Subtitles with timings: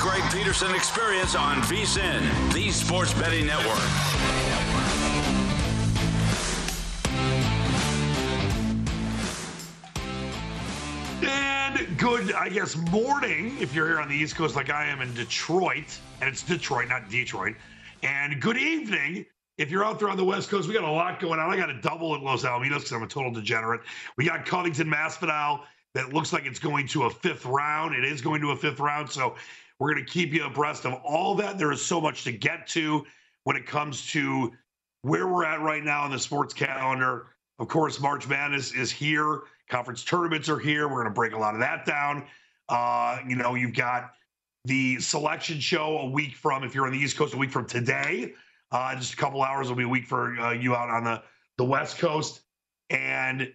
[0.00, 3.76] Greg Peterson Experience on VSIN, the Sports Betting Network.
[11.22, 15.02] And good, I guess, morning if you're here on the East Coast like I am
[15.02, 15.98] in Detroit.
[16.22, 17.56] And it's Detroit, not Detroit.
[18.02, 19.26] And good evening
[19.58, 20.66] if you're out there on the West Coast.
[20.66, 21.50] We got a lot going on.
[21.50, 23.82] I got a double at Los Alamitos because I'm a total degenerate.
[24.16, 25.60] We got Covington Masvidal
[25.94, 27.94] that looks like it's going to a fifth round.
[27.94, 29.10] It is going to a fifth round.
[29.10, 29.34] So
[29.78, 31.58] we're going to keep you abreast of all that.
[31.58, 33.04] There is so much to get to
[33.44, 34.52] when it comes to
[35.02, 37.26] where we're at right now in the sports calendar.
[37.58, 39.42] Of course, March Madness is here.
[39.68, 40.88] Conference tournaments are here.
[40.88, 42.24] We're going to break a lot of that down.
[42.68, 44.12] Uh, you know, you've got
[44.64, 47.66] the selection show a week from, if you're on the East Coast, a week from
[47.66, 48.34] today.
[48.72, 51.22] Uh, just a couple hours will be a week for uh, you out on the,
[51.58, 52.42] the West Coast.
[52.90, 53.52] And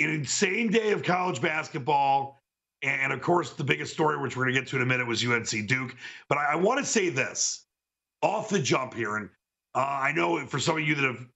[0.00, 2.40] an insane day of college basketball.
[2.82, 5.06] And of course, the biggest story, which we're going to get to in a minute,
[5.06, 5.94] was UNC Duke.
[6.28, 7.66] But I, I want to say this
[8.22, 9.16] off the jump here.
[9.16, 9.28] And
[9.74, 11.26] uh, I know for some of you that have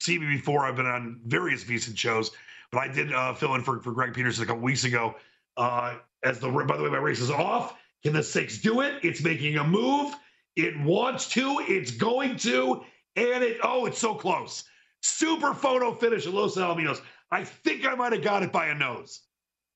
[0.00, 2.30] seen me before, I've been on various VSIN shows,
[2.70, 5.14] but I did uh, fill in for, for Greg Peterson a couple weeks ago.
[5.56, 7.74] Uh, as the by the way, my race is off.
[8.02, 8.94] Can the six do it?
[9.02, 10.14] It's making a move.
[10.56, 11.58] It wants to.
[11.66, 12.84] It's going to.
[13.16, 14.64] And it, oh, it's so close.
[15.02, 17.00] Super photo finish at Los Alamitos.
[17.30, 19.20] I think I might have got it by a nose.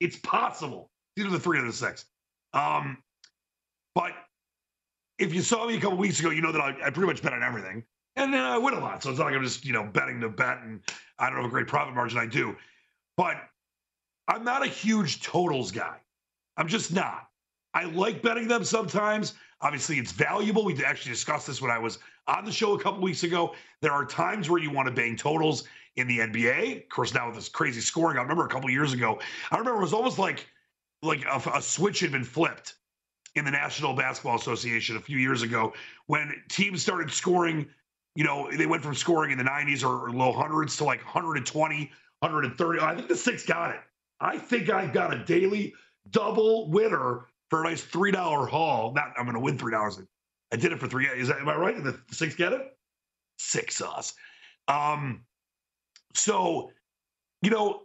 [0.01, 0.91] It's possible.
[1.17, 2.07] These are the three of the six.
[2.55, 2.99] Um,
[3.95, 4.13] but
[5.19, 7.23] if you saw me a couple weeks ago, you know that I, I pretty much
[7.23, 7.85] bet on everything.
[8.17, 9.03] And then I win a lot.
[9.03, 10.81] So it's not like I'm just, you know, betting the bet and
[11.19, 12.19] I don't have a great profit margin.
[12.19, 12.57] I do.
[13.17, 13.37] But
[14.29, 15.99] I'm not a huge totals guy.
[16.57, 17.29] I'm just not.
[17.75, 19.35] I like betting them sometimes.
[19.61, 20.65] Obviously, it's valuable.
[20.65, 23.55] We actually discussed this when I was on the show a couple weeks ago.
[23.81, 25.65] There are times where you want to bang totals
[25.97, 26.85] in the NBA.
[26.85, 29.21] Of course, now with this crazy scoring, I remember a couple years ago.
[29.51, 30.47] I remember it was almost like
[31.03, 32.75] like a, a switch had been flipped
[33.35, 35.73] in the National Basketball Association a few years ago
[36.07, 37.67] when teams started scoring.
[38.15, 41.03] You know, they went from scoring in the 90s or, or low hundreds to like
[41.03, 42.81] 120, 130.
[42.81, 43.81] I think the six got it.
[44.21, 45.73] I think I got a daily
[46.11, 48.93] double winner for a nice three dollar haul.
[48.95, 50.01] Not I'm going to win three dollars.
[50.53, 51.07] I did it for three.
[51.07, 51.75] Is that am I right?
[51.75, 52.77] Did the six get it?
[53.39, 54.15] Six sauce.
[54.69, 55.25] Um,
[56.15, 56.71] so,
[57.43, 57.83] you know,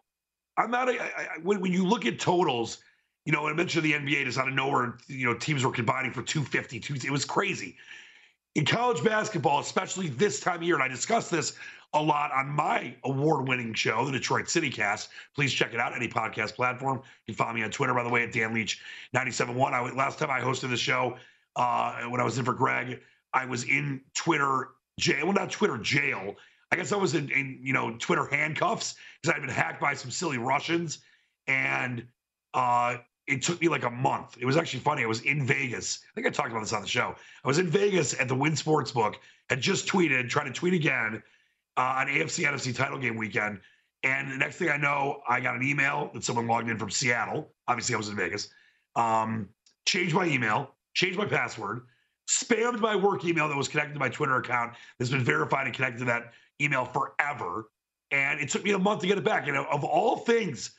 [0.57, 0.89] I'm not.
[0.89, 2.79] A, I, I, when when you look at totals,
[3.25, 4.97] you know, I mentioned the NBA just out of nowhere.
[5.07, 6.79] You know, teams were combining for 250.
[6.79, 7.75] Two, it was crazy.
[8.55, 11.53] In college basketball, especially this time of year, and I discussed this
[11.93, 15.09] a lot on my award-winning show, the Detroit City Cast.
[15.35, 16.97] Please check it out any podcast platform.
[17.25, 18.81] You can follow me on Twitter, by the way, at Dan Leach
[19.15, 19.73] 97.1.
[19.73, 21.17] I last time I hosted the show
[21.57, 23.01] uh, when I was in for Greg,
[23.33, 25.25] I was in Twitter jail.
[25.25, 26.35] Well, not Twitter jail.
[26.72, 29.94] I guess I was in, in you know Twitter handcuffs because I'd been hacked by
[29.94, 31.00] some silly Russians,
[31.47, 32.05] and
[32.53, 32.97] uh,
[33.28, 34.38] it took me like a month.
[34.39, 35.03] It was actually funny.
[35.03, 36.00] I was in Vegas.
[36.03, 37.16] I think I talked about this on the show.
[37.44, 39.16] I was in Vegas at the Wynn Sportsbook.
[39.50, 41.23] Had just tweeted, trying to tweet again
[41.77, 43.59] uh, on AFC NFC title game weekend.
[44.03, 46.89] And the next thing I know, I got an email that someone logged in from
[46.89, 47.53] Seattle.
[47.67, 48.50] Obviously, I was in Vegas.
[48.95, 49.50] Um,
[49.86, 51.81] changed my email, changed my password,
[52.30, 55.75] spammed my work email that was connected to my Twitter account that's been verified and
[55.75, 57.69] connected to that email forever.
[58.12, 59.48] And it took me a month to get it back.
[59.48, 60.71] And of all things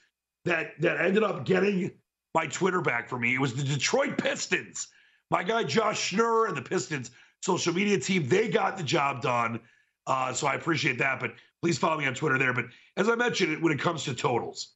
[0.44, 1.90] that that ended up getting
[2.34, 4.88] my Twitter back for me, it was the Detroit Pistons.
[5.30, 7.10] My guy Josh Schnurr and the Pistons
[7.42, 9.60] social media team, they got the job done.
[10.06, 11.20] Uh, so I appreciate that.
[11.20, 12.52] But please follow me on Twitter there.
[12.54, 12.66] But
[12.96, 14.74] as I mentioned, when it comes to totals,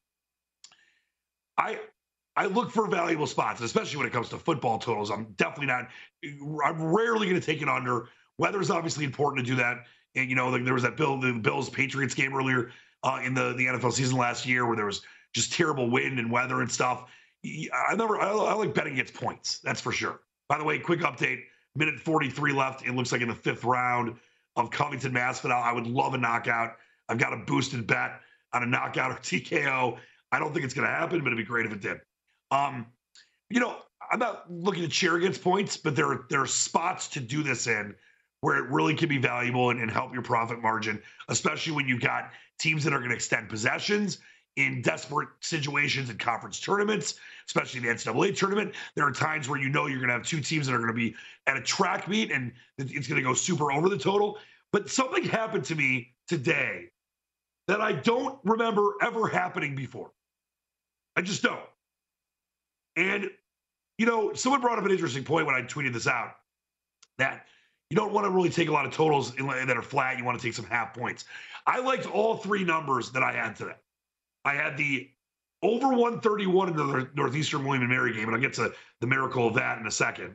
[1.56, 1.78] I
[2.36, 5.10] I look for valuable spots, especially when it comes to football totals.
[5.10, 5.88] I'm definitely not.
[6.64, 8.08] I'm rarely going to take it under.
[8.38, 9.84] Weather is obviously important to do that.
[10.14, 12.70] And you know, like there was that Bill, the Bills Patriots game earlier
[13.02, 15.02] uh, in the the NFL season last year where there was
[15.34, 17.10] just terrible wind and weather and stuff.
[17.44, 19.58] I never, I, I like betting against points.
[19.60, 20.20] That's for sure.
[20.48, 21.42] By the way, quick update:
[21.74, 22.86] minute 43 left.
[22.86, 24.16] It looks like in the fifth round
[24.56, 25.62] of Covington Masvidal.
[25.62, 26.76] I would love a knockout.
[27.08, 28.20] I've got a boosted bet
[28.52, 29.98] on a knockout or TKO.
[30.30, 32.00] I don't think it's going to happen, but it'd be great if it did.
[32.50, 32.86] Um,
[33.50, 33.78] you know,
[34.10, 37.66] I'm not looking to cheer against points, but there there are spots to do this
[37.66, 37.94] in
[38.42, 42.00] where it really can be valuable and, and help your profit margin, especially when you've
[42.00, 44.18] got teams that are going to extend possessions
[44.56, 47.14] in desperate situations in conference tournaments,
[47.46, 48.74] especially the NCAA tournament.
[48.96, 50.88] There are times where you know you're going to have two teams that are going
[50.88, 51.14] to be
[51.46, 54.38] at a track meet and it's going to go super over the total.
[54.72, 56.88] But something happened to me today
[57.68, 60.10] that I don't remember ever happening before.
[61.14, 61.60] I just don't.
[62.96, 63.30] And,
[63.98, 66.32] you know, someone brought up an interesting point when I tweeted this out
[67.18, 67.46] that
[67.92, 70.16] you don't want to really take a lot of totals that are flat.
[70.16, 71.26] You want to take some half points.
[71.66, 73.74] I liked all three numbers that I had today.
[74.46, 75.10] I had the
[75.62, 78.72] over 131 in the Northeastern William and Mary game, and I'll get to
[79.02, 80.32] the miracle of that in a second.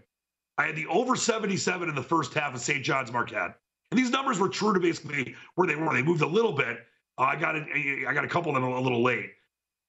[0.59, 2.85] I had the over 77 in the first half of St.
[2.85, 3.55] John's Marquette.
[3.89, 5.91] And these numbers were true to basically where they were.
[5.91, 6.85] They moved a little bit.
[7.17, 7.55] Uh, I got.
[7.55, 9.31] I got a couple of them a little late,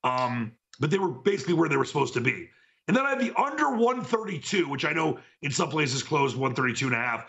[0.03, 2.49] um, but they were basically where they were supposed to be.
[2.87, 6.87] And then I had the under 132, which I know in some places closed 132
[6.87, 7.27] and a half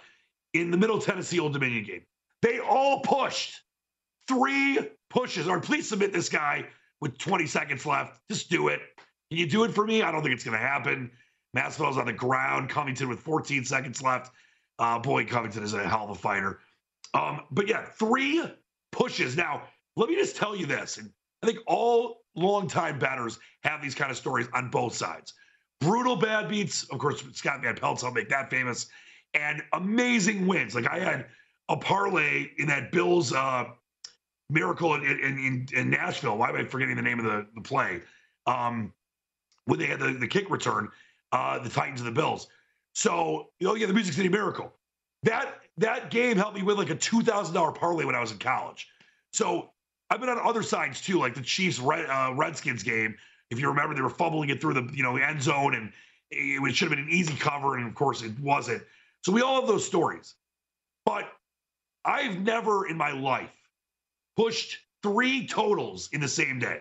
[0.55, 2.03] in the Middle Tennessee Old Dominion game.
[2.43, 3.61] They all pushed
[4.27, 4.79] three
[5.11, 5.49] pushes.
[5.49, 6.67] Or please submit this guy
[7.01, 8.21] with 20 seconds left.
[8.31, 8.81] Just do it.
[9.31, 10.03] Can you do it for me?
[10.03, 11.11] I don't think it's going to happen.
[11.57, 12.69] Masvidal's on the ground.
[12.69, 14.33] Covington with 14 seconds left.
[14.79, 16.61] Uh, boy, Covington is a hell of a fighter.
[17.13, 18.43] Um, but yeah, three
[18.93, 19.37] pushes.
[19.37, 19.63] Now,
[19.97, 20.97] let me just tell you this.
[20.99, 21.11] And
[21.43, 25.35] I think all longtime batters have these kind of stories on both sides.
[25.81, 26.85] Brutal bad beats.
[26.85, 28.87] Of course, Scott Van Pelt's, I'll make that famous.
[29.35, 30.75] And amazing wins.
[30.75, 31.27] Like I had
[31.69, 33.67] a parlay in that Bills uh,
[34.51, 36.37] miracle in, in, in, Nashville.
[36.37, 38.01] Why am I forgetting the name of the, the play?
[38.47, 38.93] Um,
[39.67, 40.89] when they had the, the kick return,
[41.33, 42.49] uh, the Titans and the Bills.
[42.95, 44.73] So, you know, yeah, the Music City Miracle.
[45.23, 48.33] That that game helped me win like a two thousand dollar parlay when I was
[48.33, 48.89] in college.
[49.33, 49.71] So
[50.11, 53.15] I've been on other sides too, like the Chiefs Red, uh, Redskins game.
[53.51, 55.93] If you remember, they were fumbling it through the you know end zone, and
[56.31, 58.83] it, it should have been an easy cover, and of course it wasn't.
[59.23, 60.35] So we all have those stories,
[61.05, 61.31] but
[62.05, 63.51] I've never in my life
[64.37, 66.81] pushed three totals in the same day.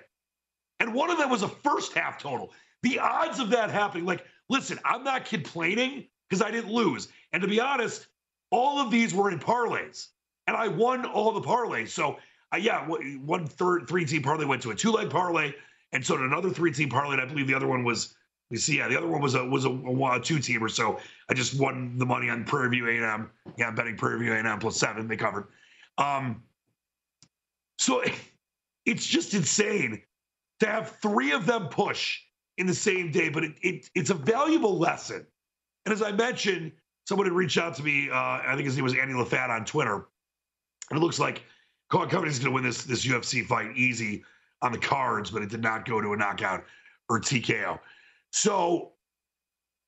[0.80, 2.53] And one of them was a first half total.
[2.83, 7.09] The odds of that happening, like, listen, I'm not complaining because I didn't lose.
[7.33, 8.07] And to be honest,
[8.51, 10.07] all of these were in parlays,
[10.47, 11.89] and I won all the parlays.
[11.89, 12.18] So,
[12.53, 15.53] uh, yeah, one third three team parlay went to a two leg parlay,
[15.91, 17.13] and so another three team parlay.
[17.13, 18.15] And I believe the other one was,
[18.50, 20.69] you see, yeah, the other one was a was a, a, a two teamer.
[20.69, 21.00] So
[21.30, 23.30] I just won the money on Prairie View A&M.
[23.57, 25.07] Yeah, I'm betting Prairie View A&M plus seven.
[25.07, 25.48] They covered.
[25.98, 26.44] Um,
[27.78, 28.04] so
[28.86, 30.01] it's just insane
[30.60, 32.19] to have three of them push
[32.57, 35.25] in the same day, but it, it, it's a valuable lesson.
[35.86, 36.74] And as I mentioned,
[37.07, 38.10] someone had reached out to me.
[38.10, 40.07] Uh, I think his name was Andy LaFat on Twitter,
[40.90, 41.44] and it looks like
[41.90, 44.24] Colin Covington's going to win this this UFC fight easy
[44.62, 46.66] on the cards, but it did not go to a knockout
[47.10, 47.80] or TKO.
[48.31, 48.93] So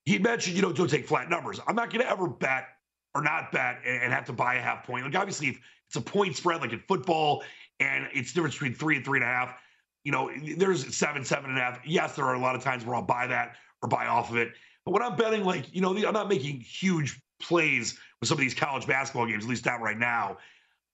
[0.06, 1.60] he mentioned, you know, don't take flat numbers.
[1.68, 2.66] I'm not going to ever bet
[3.14, 5.06] or not bet and, have to buy a half point.
[5.06, 7.44] Like obviously, if it's a point spread, like in football,
[7.80, 9.56] and it's difference between three and three and a half.
[10.04, 11.80] You know, there's seven, seven and a half.
[11.86, 14.38] Yes, there are a lot of times where I'll buy that or buy off of
[14.38, 14.54] it.
[14.86, 18.40] But when I'm betting, like, you know, I'm not making huge plays with some of
[18.40, 20.38] these college basketball games, at least not right now.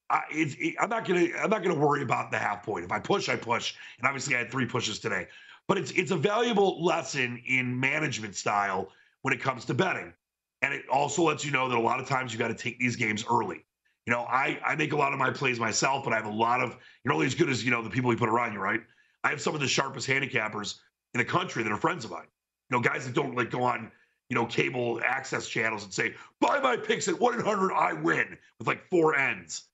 [0.09, 2.85] I, it, it, I'm not gonna I'm not gonna worry about the half point.
[2.85, 5.27] If I push, I push, and obviously I had three pushes today.
[5.67, 8.89] But it's it's a valuable lesson in management style
[9.21, 10.13] when it comes to betting,
[10.61, 12.79] and it also lets you know that a lot of times you got to take
[12.79, 13.65] these games early.
[14.07, 16.31] You know, I, I make a lot of my plays myself, but I have a
[16.31, 18.59] lot of, you're only as good as, you know, the people you put around you,
[18.59, 18.79] right?
[19.25, 20.75] I have some of the sharpest handicappers
[21.13, 22.27] in the country that are friends of mine.
[22.69, 23.91] You know, guys that don't like go on,
[24.29, 28.67] you know, cable access channels and say, buy my picks at 100, I win with
[28.67, 29.65] like four ends.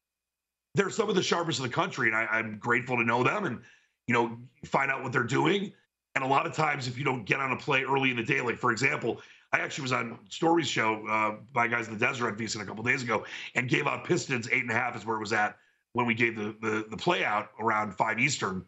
[0.73, 3.45] They're some of the sharpest in the country, and I, I'm grateful to know them
[3.45, 3.61] and,
[4.07, 5.73] you know, find out what they're doing.
[6.15, 8.23] And a lot of times, if you don't get on a play early in the
[8.23, 11.99] day, like for example, I actually was on Story's show uh, by guys in the
[11.99, 15.05] desert VSiN a couple days ago and gave out Pistons eight and a half is
[15.05, 15.57] where it was at
[15.93, 18.65] when we gave the, the, the play out around five Eastern.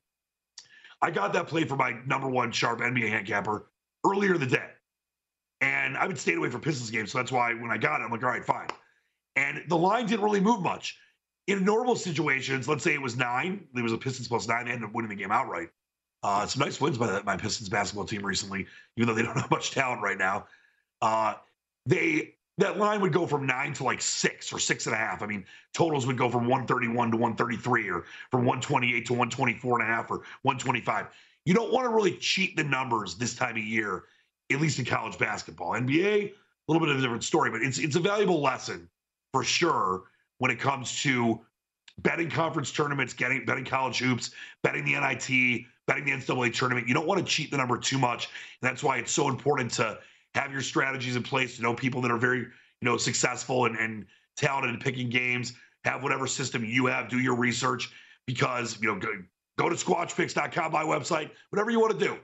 [1.02, 3.68] I got that play for my number one sharp NBA handicapper
[4.06, 4.70] earlier in the day.
[5.62, 7.12] And I've been staying away from Pistons games.
[7.12, 8.68] So that's why when I got it, I'm like, all right, fine.
[9.36, 10.98] And the line didn't really move much.
[11.48, 14.72] In normal situations, let's say it was nine, there was a Pistons plus nine, they
[14.72, 15.70] ended up winning the game outright.
[16.26, 18.66] Uh, some nice wins by the, my Pistons basketball team recently,
[18.98, 20.48] even though they don't have much talent right now
[21.02, 21.36] uh,
[21.86, 25.22] they that line would go from nine to like six or six and a half.
[25.22, 29.90] I mean, totals would go from 131 to 133 or from 128 to 124 and
[29.90, 31.08] a half or 125.
[31.44, 34.06] you don't want to really cheat the numbers this time of year,
[34.54, 35.72] at least in college basketball.
[35.72, 36.34] NBA, a
[36.72, 38.90] little bit of a different story, but it's it's a valuable lesson
[39.34, 40.04] for sure
[40.38, 41.42] when it comes to
[42.00, 44.32] betting conference tournaments, getting betting college hoops,
[44.64, 46.88] betting the NIT, betting the NCAA tournament.
[46.88, 48.30] You don't want to cheat the number too much.
[48.62, 50.00] And that's why it's so important to
[50.34, 52.50] have your strategies in place, to know people that are very, you
[52.82, 57.36] know, successful and, and talented in picking games, have whatever system you have, do your
[57.36, 57.92] research
[58.26, 59.10] because, you know, go,
[59.58, 62.18] go to squatchpicks.com, my website, whatever you want to do.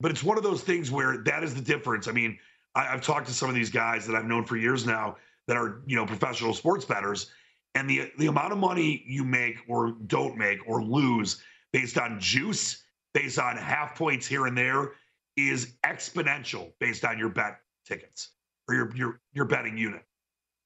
[0.00, 2.08] But it's one of those things where that is the difference.
[2.08, 2.38] I mean,
[2.74, 5.16] I, I've talked to some of these guys that I've known for years now
[5.46, 7.30] that are, you know, professional sports bettors
[7.74, 12.20] and the the amount of money you make or don't make or lose based on
[12.20, 12.84] juice,
[13.14, 14.92] based on half points here and there,
[15.36, 18.30] is exponential based on your bet tickets
[18.68, 20.02] or your your your betting unit.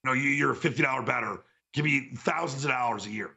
[0.03, 1.43] You know, you, you're a fifty dollar bettor,
[1.75, 3.37] could be thousands of dollars a year.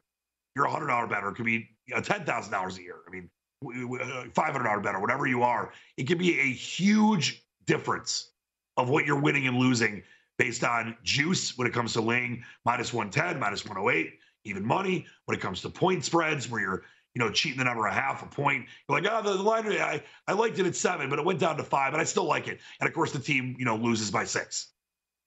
[0.56, 1.68] You're a hundred dollar bettor, could be
[2.02, 2.96] ten thousand dollars a year.
[3.06, 3.30] I mean,
[3.64, 5.72] uh, five hundred dollar bettor, whatever you are.
[5.96, 8.30] It could be a huge difference
[8.76, 10.02] of what you're winning and losing
[10.38, 15.36] based on juice when it comes to laying minus 110, minus 108, even money when
[15.36, 16.82] it comes to point spreads where you're
[17.18, 18.64] you know cheating the number a half a point.
[18.88, 21.56] You're like, oh, the, line I, I liked it at seven, but it went down
[21.56, 22.60] to five, and I still like it.
[22.80, 24.68] And of course, the team you know loses by six.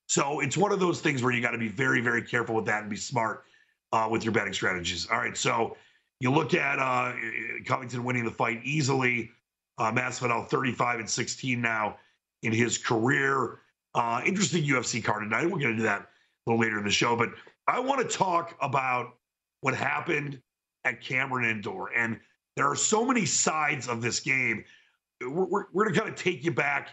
[0.08, 2.66] So it's one of those things where you got to be very, very careful with
[2.66, 3.44] that and be smart
[3.92, 5.06] uh, with your betting strategies.
[5.12, 5.76] All right, so
[6.22, 7.14] you look at uh,
[7.66, 9.30] Covington winning the fight easily.
[9.78, 11.98] Uh, Masvidal 35 and 16 now
[12.44, 13.60] in his career.
[13.96, 15.44] Uh, interesting UFC card tonight.
[15.44, 17.30] We're going to do that a little later in the show, but
[17.68, 19.16] I want to talk about
[19.62, 20.42] what happened
[20.86, 21.92] at Cameron Indoor.
[21.96, 22.20] And
[22.56, 24.64] there are so many sides of this game.
[25.22, 26.90] We're, we're, we're going to kind of take you back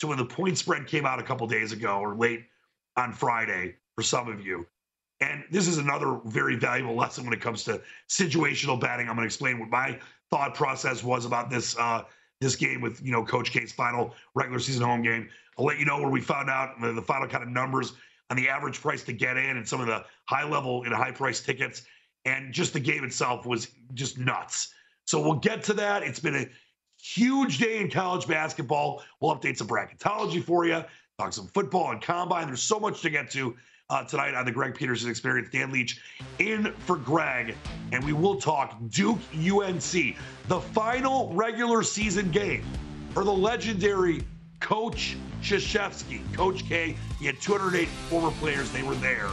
[0.00, 2.44] to when the point spread came out a couple days ago or late
[2.96, 4.66] on Friday for some of you.
[5.20, 9.08] And this is another very valuable lesson when it comes to situational batting.
[9.08, 9.98] I'm going to explain what my
[10.30, 12.02] thought process was about this uh,
[12.40, 15.28] this game with you know Coach K's final regular season home game.
[15.58, 17.94] I'll let you know where we found out the, the final kind of numbers
[18.28, 21.12] on the average price to get in and some of the high level and high
[21.12, 21.82] price tickets.
[22.26, 24.74] And just the game itself was just nuts.
[25.06, 26.02] So we'll get to that.
[26.02, 26.46] It's been a
[27.00, 29.02] huge day in college basketball.
[29.20, 30.84] We'll update some bracketology for you,
[31.18, 32.48] talk some football and combine.
[32.48, 33.56] There's so much to get to
[33.88, 35.48] uh, tonight on the Greg Peterson Experience.
[35.50, 36.00] Dan Leach
[36.38, 37.54] in for Greg,
[37.92, 40.16] and we will talk Duke UNC,
[40.48, 42.64] the final regular season game
[43.10, 44.22] for the legendary
[44.60, 46.20] Coach Krzyzewski.
[46.34, 48.70] Coach K, he had 208 former players.
[48.72, 49.28] They were there.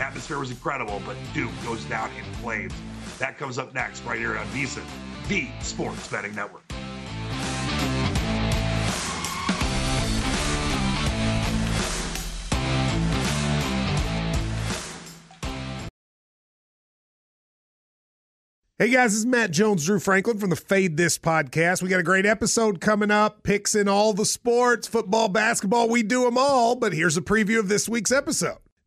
[0.00, 2.72] Atmosphere was incredible, but Duke goes down in flames.
[3.18, 4.82] That comes up next, right here on VSiN,
[5.28, 6.62] the Sports Betting Network.
[18.78, 21.82] Hey guys, this is Matt Jones, Drew Franklin from the Fade This podcast.
[21.82, 26.02] We got a great episode coming up, picks in all the sports, football, basketball, we
[26.02, 26.76] do them all.
[26.76, 28.56] But here's a preview of this week's episode.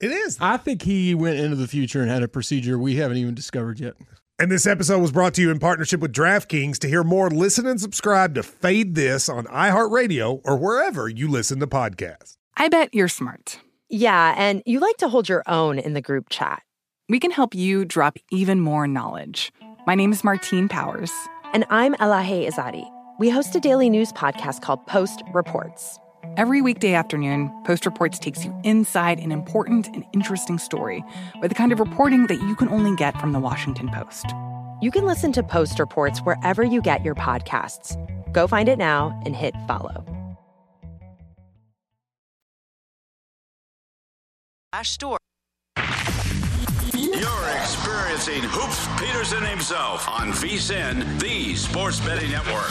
[0.00, 0.38] It is.
[0.40, 3.78] I think he went into the future and had a procedure we haven't even discovered
[3.78, 3.94] yet.
[4.38, 6.78] And this episode was brought to you in partnership with DraftKings.
[6.78, 11.60] To hear more, listen and subscribe to Fade This on iHeartRadio or wherever you listen
[11.60, 12.38] to podcasts.
[12.56, 13.60] I bet you're smart.
[13.90, 16.62] Yeah, and you like to hold your own in the group chat.
[17.10, 19.52] We can help you drop even more knowledge.
[19.86, 21.12] My name is Martine Powers.
[21.52, 22.88] And I'm Elahe Izadi.
[23.18, 25.98] We host a daily news podcast called Post Reports.
[26.36, 31.02] Every weekday afternoon, Post Reports takes you inside an important and interesting story
[31.40, 34.26] with the kind of reporting that you can only get from the Washington Post.
[34.82, 37.96] You can listen to Post Reports wherever you get your podcasts.
[38.32, 40.04] Go find it now and hit follow.
[44.82, 45.18] Store.
[46.94, 52.70] You're experiencing Hoops Peterson himself on VSiN, the Sports Betting Network.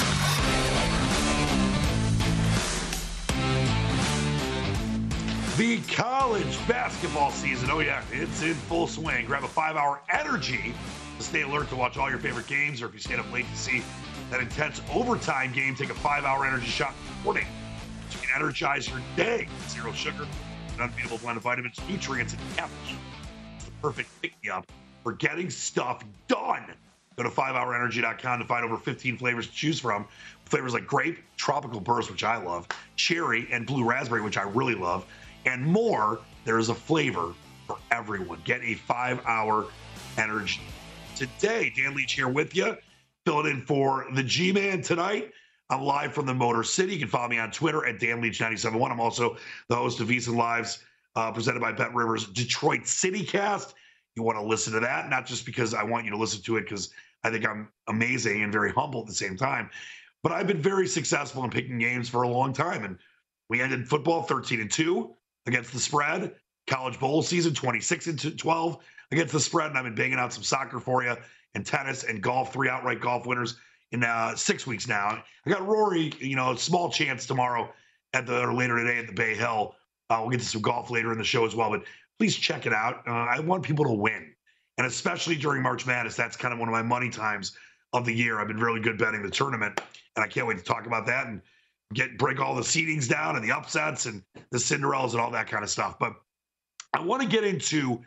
[5.60, 9.26] The college basketball season, oh yeah, it's in full swing.
[9.26, 10.74] Grab a five hour energy
[11.18, 13.46] to stay alert to watch all your favorite games, or if you stayed up late
[13.46, 13.84] to see
[14.32, 16.94] that intense overtime game, take a five hour energy shot
[17.26, 17.46] morning
[18.10, 19.50] so you can energize your day.
[19.68, 20.26] Zero sugar,
[20.76, 22.98] an unbeatable blend of vitamins, nutrients, and caffeine.
[23.58, 24.66] It's the perfect pick me up
[25.04, 26.64] for getting stuff done.
[27.18, 30.08] Go to 5hourenergy.com to find over 15 flavors to choose from.
[30.46, 34.74] Flavors like grape, tropical burst, which I love, cherry, and blue raspberry, which I really
[34.74, 35.06] love,
[35.46, 36.20] and more.
[36.46, 37.34] There is a flavor
[37.68, 38.42] for everyone.
[38.46, 39.68] Get a five hour
[40.18, 40.62] energy.
[41.16, 42.78] Today, Dan Leach here with you,
[43.26, 45.32] filling in for the G Man tonight.
[45.70, 46.94] I'm live from the Motor City.
[46.94, 48.92] You can follow me on Twitter at Dan Leach971.
[48.92, 50.84] I'm also the host of VSiN Lives
[51.16, 53.76] uh, presented by Bet Rivers Detroit City Cast.
[54.16, 56.58] You want to listen to that, not just because I want you to listen to
[56.58, 56.90] it because
[57.24, 59.70] I think I'm amazing and very humble at the same time,
[60.24, 62.84] but I've been very successful in picking games for a long time.
[62.84, 62.98] And
[63.50, 65.16] we ended football 13 and 2
[65.46, 66.36] against the spread,
[66.68, 68.78] college bowl season 26 and 12
[69.12, 69.70] against the spread.
[69.70, 71.16] And I've been banging out some soccer for you
[71.56, 73.56] and tennis and golf, three outright golf winners
[73.92, 75.24] in uh, six weeks now.
[75.46, 77.72] I got Rory, you know, small chance tomorrow
[78.14, 79.76] at the or later today at the Bay Hill.
[80.10, 81.84] Uh, we'll get to some golf later in the show as well, but
[82.18, 83.08] please check it out.
[83.08, 84.34] Uh, I want people to win,
[84.78, 87.56] and especially during March Madness, that's kind of one of my money times
[87.94, 88.40] of the year.
[88.40, 89.80] I've been really good betting the tournament,
[90.16, 91.42] and I can't wait to talk about that and
[91.94, 95.48] get break all the seedings down and the upsets and the Cinderellas and all that
[95.48, 95.98] kind of stuff.
[96.00, 96.14] But
[96.94, 98.02] I want to get into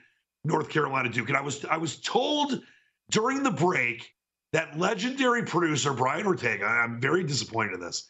[0.44, 2.62] North Carolina Duke, and I was I was told
[3.10, 4.12] during the break
[4.52, 6.64] that legendary producer Brian Ortega.
[6.64, 8.08] I'm very disappointed in this.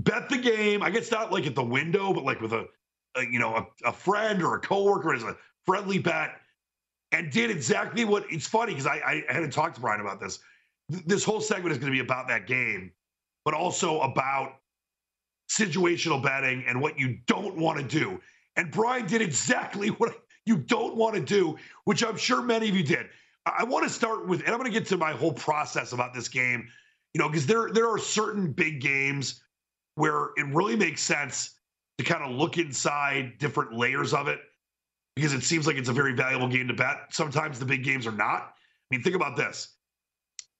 [0.00, 0.82] Bet the game.
[0.82, 2.66] I guess not like at the window, but like with a,
[3.16, 6.36] a you know a, a, friend or a coworker as a friendly bet,
[7.12, 8.24] and did exactly what.
[8.30, 10.38] It's funny because I, I hadn't talked to Brian about this.
[10.88, 12.92] This whole segment is going to be about that game,
[13.44, 14.59] but also about
[15.50, 18.20] situational betting and what you don't want to do.
[18.56, 20.14] And Brian did exactly what
[20.46, 23.06] you don't want to do, which I'm sure many of you did.
[23.46, 26.14] I want to start with, and I'm going to get to my whole process about
[26.14, 26.68] this game,
[27.14, 29.42] you know, because there there are certain big games
[29.94, 31.56] where it really makes sense
[31.98, 34.40] to kind of look inside different layers of it
[35.16, 37.06] because it seems like it's a very valuable game to bet.
[37.10, 38.42] Sometimes the big games are not.
[38.42, 38.52] I
[38.90, 39.74] mean, think about this.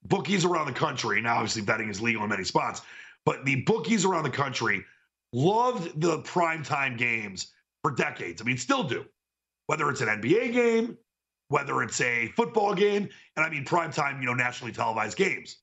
[0.05, 2.83] Bookies around the country, now obviously betting is legal in many spots,
[3.25, 4.85] but the bookies around the country
[5.33, 7.53] loved the primetime games
[7.83, 8.41] for decades.
[8.41, 9.05] I mean, still do.
[9.67, 10.99] Whether it's an NBA game,
[11.49, 15.59] whether it's a football game, and I mean primetime, you know, nationally televised games.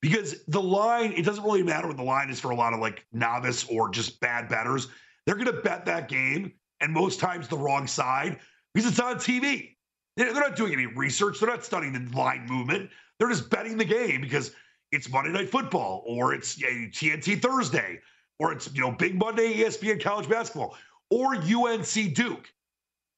[0.00, 2.80] Because the line, it doesn't really matter what the line is for a lot of
[2.80, 4.88] like novice or just bad betters.
[5.26, 8.38] They're going to bet that game, and most times the wrong side
[8.74, 9.76] because it's on TV.
[10.16, 11.38] They're not doing any research.
[11.38, 12.90] They're not studying the line movement.
[13.18, 14.52] They're just betting the game because
[14.92, 18.00] it's Monday Night Football or it's TNT Thursday
[18.38, 20.76] or it's you know Big Monday ESPN college basketball
[21.10, 22.52] or UNC Duke.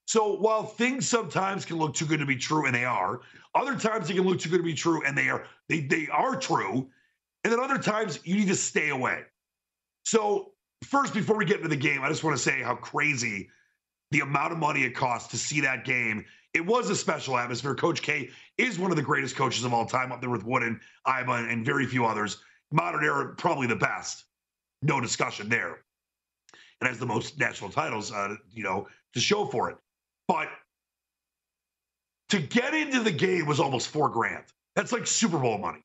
[0.06, 3.20] So while things sometimes can look too good to be true, and they are,
[3.54, 6.08] other times they can look too good to be true, and they are they they
[6.08, 6.88] are true,
[7.44, 9.22] and then other times you need to stay away.
[10.04, 10.52] So
[10.84, 13.48] first, before we get into the game, I just want to say how crazy
[14.10, 16.24] the amount of money it costs to see that game.
[16.54, 17.74] It was a special atmosphere.
[17.74, 20.80] Coach K is one of the greatest coaches of all time, up there with Wooden,
[21.06, 22.42] Iba, and very few others.
[22.70, 24.24] Modern era, probably the best.
[24.82, 25.78] No discussion there.
[26.80, 29.76] And has the most national titles, uh, you know, to show for it.
[30.28, 30.48] But
[32.30, 34.44] to get into the game was almost four grand.
[34.74, 35.84] That's like Super Bowl money.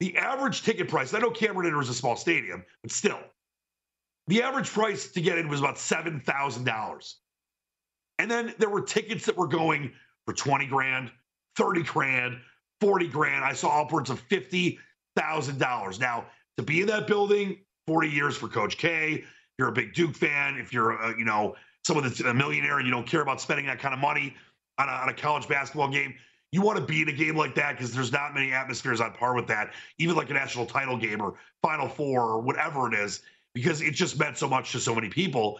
[0.00, 3.18] The average ticket price, I know Cameron Indoor is a small stadium, but still,
[4.28, 7.14] the average price to get in was about $7,000.
[8.20, 9.92] And then there were tickets that were going
[10.26, 11.10] for 20 grand,
[11.56, 12.38] 30 grand,
[12.82, 13.42] 40 grand.
[13.42, 16.00] I saw upwards of $50,000.
[16.00, 16.26] Now,
[16.58, 19.24] to be in that building, 40 years for Coach K, if
[19.58, 21.56] you're a big Duke fan, if you're, a, you know,
[21.86, 24.36] someone that's a millionaire and you don't care about spending that kind of money
[24.76, 26.14] on a, on a college basketball game,
[26.52, 29.14] you want to be in a game like that because there's not many atmospheres on
[29.14, 32.98] par with that, even like a national title game or Final Four or whatever it
[32.98, 33.22] is,
[33.54, 35.58] because it just meant so much to so many people.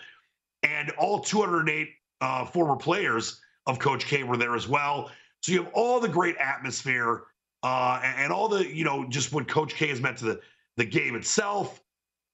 [0.62, 1.88] And all 208
[2.20, 5.10] uh, former players of Coach K were there as well.
[5.42, 7.24] So you have all the great atmosphere
[7.62, 10.40] uh, and, and all the, you know, just what Coach K has meant to the,
[10.76, 11.80] the game itself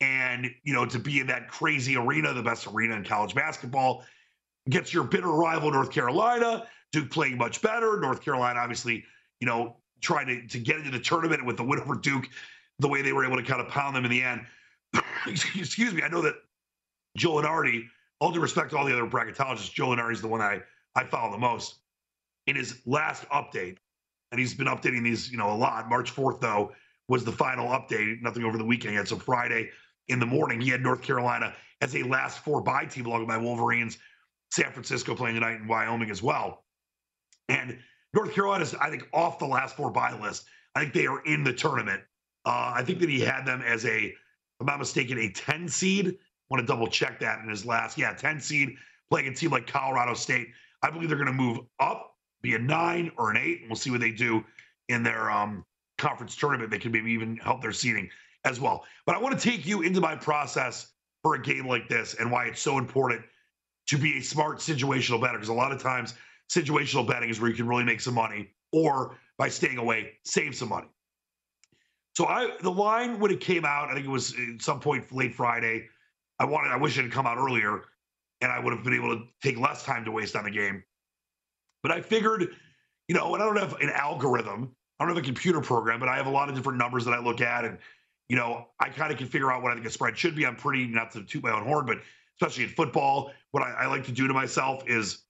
[0.01, 4.05] and you know to be in that crazy arena, the best arena in college basketball,
[4.69, 7.99] gets your bitter rival North Carolina, Duke playing much better.
[8.01, 9.05] North Carolina, obviously,
[9.41, 12.29] you know, trying to, to get into the tournament with the win over Duke,
[12.79, 14.45] the way they were able to kind of pound them in the end.
[15.27, 16.35] Excuse me, I know that
[17.17, 17.87] Joe Lunardi,
[18.21, 20.61] all due respect to all the other bracketologists, Joe Lunardi is the one I,
[20.95, 21.77] I follow the most.
[22.47, 23.77] In his last update,
[24.31, 25.89] and he's been updating these, you know, a lot.
[25.89, 26.73] March 4th, though,
[27.09, 28.21] was the final update.
[28.23, 29.09] Nothing over the weekend yet.
[29.09, 29.71] So Friday,
[30.09, 33.29] in the morning, he had North Carolina as a last four bye team, along with
[33.29, 33.99] my Wolverines,
[34.51, 36.65] San Francisco playing tonight in Wyoming as well.
[37.49, 37.79] And
[38.15, 40.47] North Carolina's, I think, off the last four bye list.
[40.75, 42.03] I think they are in the tournament.
[42.45, 44.15] Uh, I think that he had them as a, if
[44.61, 46.17] I'm not mistaken, a 10 seed.
[46.51, 48.77] Want to double check that in his last, yeah, 10 seed
[49.11, 50.49] playing a team like Colorado State.
[50.83, 53.77] I believe they're going to move up, be a nine or an eight, and we'll
[53.77, 54.45] see what they do
[54.89, 55.65] in their um,
[55.99, 56.71] conference tournament.
[56.71, 58.09] They can maybe even help their seeding
[58.45, 58.85] as well.
[59.07, 62.31] But I want to take you into my process for a game like this and
[62.31, 63.23] why it's so important
[63.89, 65.35] to be a smart situational bettor.
[65.35, 66.15] Because a lot of times,
[66.49, 70.55] situational betting is where you can really make some money, or by staying away, save
[70.55, 70.87] some money.
[72.17, 75.13] So I, the line when it came out, I think it was at some point
[75.13, 75.89] late Friday.
[76.39, 77.83] I wanted, I wish it had come out earlier,
[78.41, 80.83] and I would have been able to take less time to waste on the game.
[81.83, 82.49] But I figured,
[83.09, 86.09] you know, and I don't have an algorithm, I don't have a computer program, but
[86.09, 87.79] I have a lot of different numbers that I look at, and
[88.29, 90.45] you know, I kind of can figure out what I think a spread should be.
[90.45, 91.99] I'm pretty not to toot my own horn, but
[92.41, 95.23] especially in football, what I, I like to do to myself is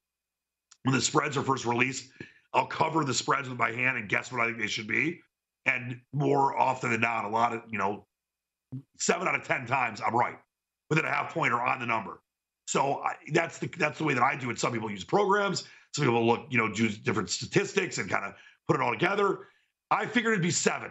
[0.84, 2.10] when the spreads are first released,
[2.54, 5.20] I'll cover the spreads with my hand and guess what I think they should be.
[5.66, 8.06] And more often than not, a lot of, you know,
[8.98, 10.36] seven out of 10 times I'm right
[10.90, 12.20] within a half point or on the number.
[12.66, 14.58] So I, that's the that's the way that I do it.
[14.58, 15.64] Some people use programs.
[15.94, 18.34] Some people look, you know, do different statistics and kind of
[18.66, 19.48] put it all together.
[19.90, 20.90] I figured it'd be seven.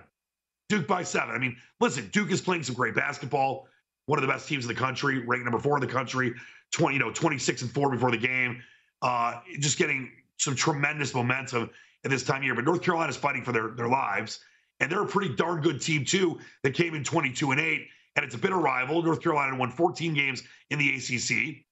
[0.70, 1.36] Duke by seven.
[1.36, 3.68] I mean, listen, Duke is playing some great basketball.
[4.08, 6.34] One of the best teams in the country, ranked number four in the country.
[6.72, 8.62] Twenty, you know, twenty six and four before the game.
[9.02, 11.70] Uh, just getting some tremendous momentum
[12.04, 12.56] at this time of year.
[12.56, 14.40] But North Carolina is fighting for their their lives,
[14.80, 16.40] and they're a pretty darn good team too.
[16.64, 19.02] That came in twenty two and eight, and it's a bitter rival.
[19.04, 21.66] North Carolina won fourteen games in the ACC,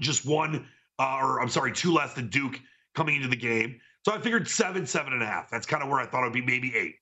[0.00, 0.66] just one,
[0.98, 2.60] uh, or I'm sorry, two less than Duke
[2.94, 3.80] coming into the game.
[4.04, 5.50] So I figured seven, seven and a half.
[5.50, 6.96] That's kind of where I thought it would be, maybe eight.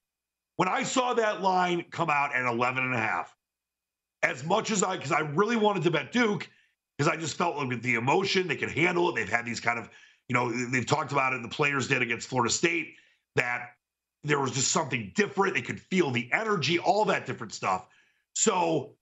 [0.57, 3.35] When I saw that line come out at 11 and a half,
[4.23, 6.51] as much as I, because I really wanted to bet Duke,
[6.97, 9.15] because I just felt like the emotion, they can handle it.
[9.15, 9.89] They've had these kind of,
[10.29, 12.95] you know, they've talked about it, the players did against Florida State,
[13.37, 13.71] that
[14.25, 15.55] there was just something different.
[15.55, 17.87] They could feel the energy, all that different stuff.
[18.35, 18.95] So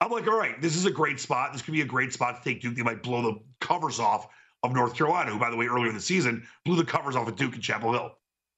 [0.00, 1.52] I'm like, all right, this is a great spot.
[1.52, 2.76] This could be a great spot to take Duke.
[2.76, 4.28] They might blow the covers off
[4.62, 7.28] of North Carolina, who, by the way, earlier in the season blew the covers off
[7.28, 8.12] of Duke and Chapel Hill.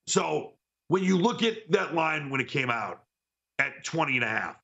[0.07, 0.55] So
[0.89, 3.05] when you look at that line when it came out
[3.59, 4.57] at 20 and a half,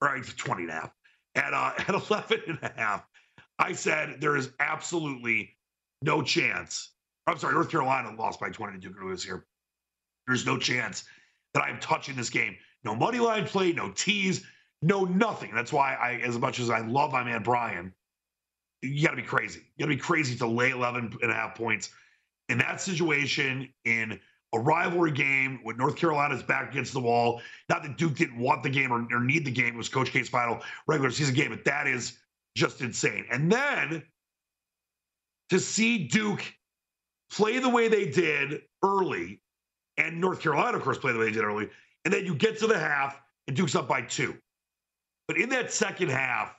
[0.00, 0.90] right, 20 and a half,
[1.34, 3.04] at, uh, at 11 and a half,
[3.58, 5.56] I said there is absolutely
[6.02, 6.92] no chance.
[7.26, 9.46] I'm sorry, North Carolina lost by 20 to Duke Lewis here.
[10.26, 11.04] There's no chance
[11.54, 12.56] that I'm touching this game.
[12.84, 14.44] No money line play, no tease,
[14.82, 15.52] no nothing.
[15.54, 17.92] That's why I, as much as I love my man Brian,
[18.82, 19.60] you got to be crazy.
[19.76, 21.90] You got to be crazy to lay 11 and a half points
[22.48, 24.20] in that situation in
[24.52, 27.40] a rivalry game with North Carolina's back against the wall.
[27.68, 29.74] Not that Duke didn't want the game or, or need the game.
[29.74, 32.18] It was Coach K's final regular season game, but that is
[32.56, 33.24] just insane.
[33.30, 34.02] And then
[35.50, 36.42] to see Duke
[37.32, 39.40] play the way they did early,
[39.96, 41.68] and North Carolina, of course, play the way they did early,
[42.04, 44.34] and then you get to the half and Duke's up by two.
[45.26, 46.54] But in that second half,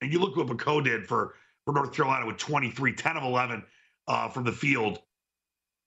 [0.00, 1.34] and you look what Bacot did for
[1.64, 3.62] for North Carolina with 23, 10 of 11
[4.06, 5.00] uh, from the field,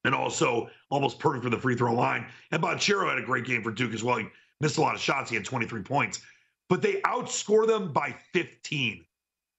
[0.03, 2.27] and also almost perfect for the free throw line.
[2.51, 4.17] And Banchero had a great game for Duke as well.
[4.17, 4.27] He
[4.59, 5.29] missed a lot of shots.
[5.29, 6.21] He had 23 points,
[6.69, 9.03] but they outscore them by 15,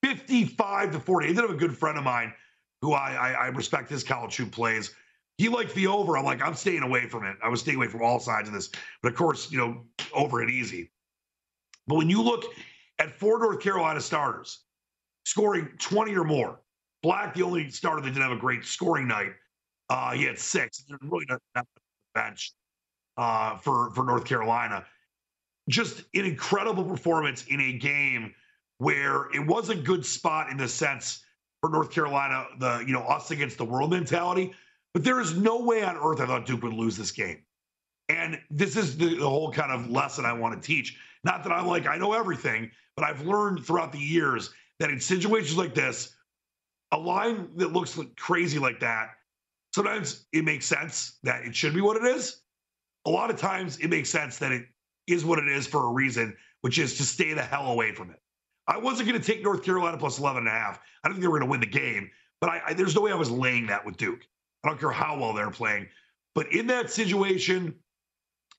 [0.04, 1.26] 55 to 40.
[1.26, 2.32] I did have a good friend of mine
[2.82, 4.94] who I, I, I respect his college shoot plays.
[5.38, 6.16] He liked the over.
[6.16, 7.36] I'm like, I'm staying away from it.
[7.42, 8.70] I was staying away from all sides of this.
[9.02, 10.90] But of course, you know, over it easy.
[11.86, 12.44] But when you look
[12.98, 14.60] at four North Carolina starters,
[15.24, 16.60] scoring 20 or more.
[17.02, 19.32] Black, the only starter that didn't have a great scoring night.
[19.90, 20.84] Uh, he had six.
[21.02, 21.66] Really not that
[22.14, 22.52] bench
[23.16, 24.84] uh, for for North Carolina.
[25.68, 28.32] Just an incredible performance in a game
[28.78, 31.24] where it was a good spot in the sense
[31.60, 34.52] for North Carolina, the you know us against the world mentality.
[34.94, 37.42] But there is no way on earth I thought Duke would lose this game.
[38.08, 40.98] And this is the, the whole kind of lesson I want to teach.
[41.24, 44.50] Not that I'm like I know everything, but I've learned throughout the years
[44.80, 46.14] that in situations like this,
[46.92, 49.10] a line that looks crazy like that,
[49.74, 52.42] sometimes it makes sense that it should be what it is.
[53.06, 54.66] A lot of times it makes sense that it
[55.06, 58.10] is what it is for a reason, which is to stay the hell away from
[58.10, 58.20] it.
[58.68, 60.78] I wasn't going to take North Carolina plus 11 and a half.
[61.02, 63.02] I don't think they were going to win the game, but I, I, there's no
[63.02, 64.26] way I was laying that with Duke.
[64.64, 65.88] I don't care how well they're playing.
[66.34, 67.74] But in that situation,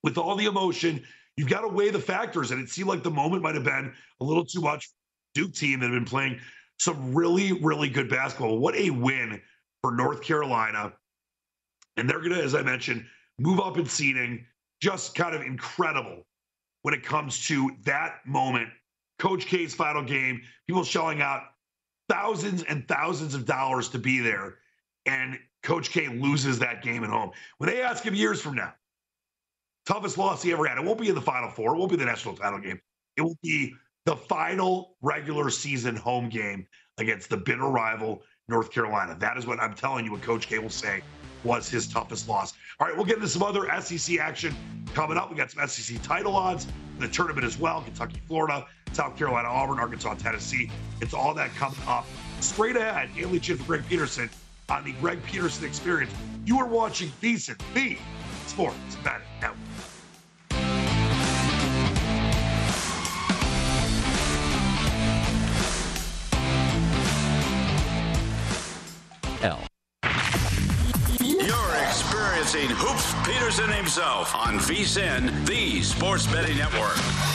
[0.02, 1.02] with all the emotion,
[1.36, 2.50] you've got to weigh the factors.
[2.50, 4.90] And it seemed like the moment might have been a little too much
[5.34, 6.40] Duke team that had been playing
[6.78, 8.58] some really, really good basketball.
[8.58, 9.40] What a win
[9.82, 10.92] for North Carolina.
[11.96, 13.04] And they're going to, as I mentioned,
[13.38, 14.44] move up in seeding.
[14.80, 16.26] Just kind of incredible
[16.82, 18.68] when it comes to that moment
[19.18, 21.42] Coach K's final game, people shelling out
[22.08, 24.58] thousands and thousands of dollars to be there,
[25.06, 27.32] and Coach K loses that game at home.
[27.58, 28.74] When they ask him years from now,
[29.86, 31.96] toughest loss he ever had, it won't be in the Final Four, it won't be
[31.96, 32.80] the national title game,
[33.16, 33.74] it will be
[34.04, 36.66] the final regular season home game
[36.98, 39.16] against the bitter rival North Carolina.
[39.18, 41.02] That is what I'm telling you, what Coach K will say
[41.42, 42.52] was his toughest loss.
[42.78, 44.54] All right, we'll get into some other SEC action
[44.92, 45.30] coming up.
[45.30, 46.66] We got some SEC title odds,
[46.98, 50.70] the tournament as well Kentucky, Florida, South Carolina, Auburn, Arkansas, Tennessee.
[51.00, 52.06] It's all that coming up.
[52.40, 54.28] Straight ahead, Daily Chin for Greg Peterson
[54.68, 56.12] on the Greg Peterson Experience.
[56.44, 57.98] You are watching VSiN, the
[58.46, 59.58] Sports Betting Network.
[69.42, 69.60] L.
[71.20, 77.33] You're experiencing Hoops Peterson himself on VSiN, the Sports Betting Network.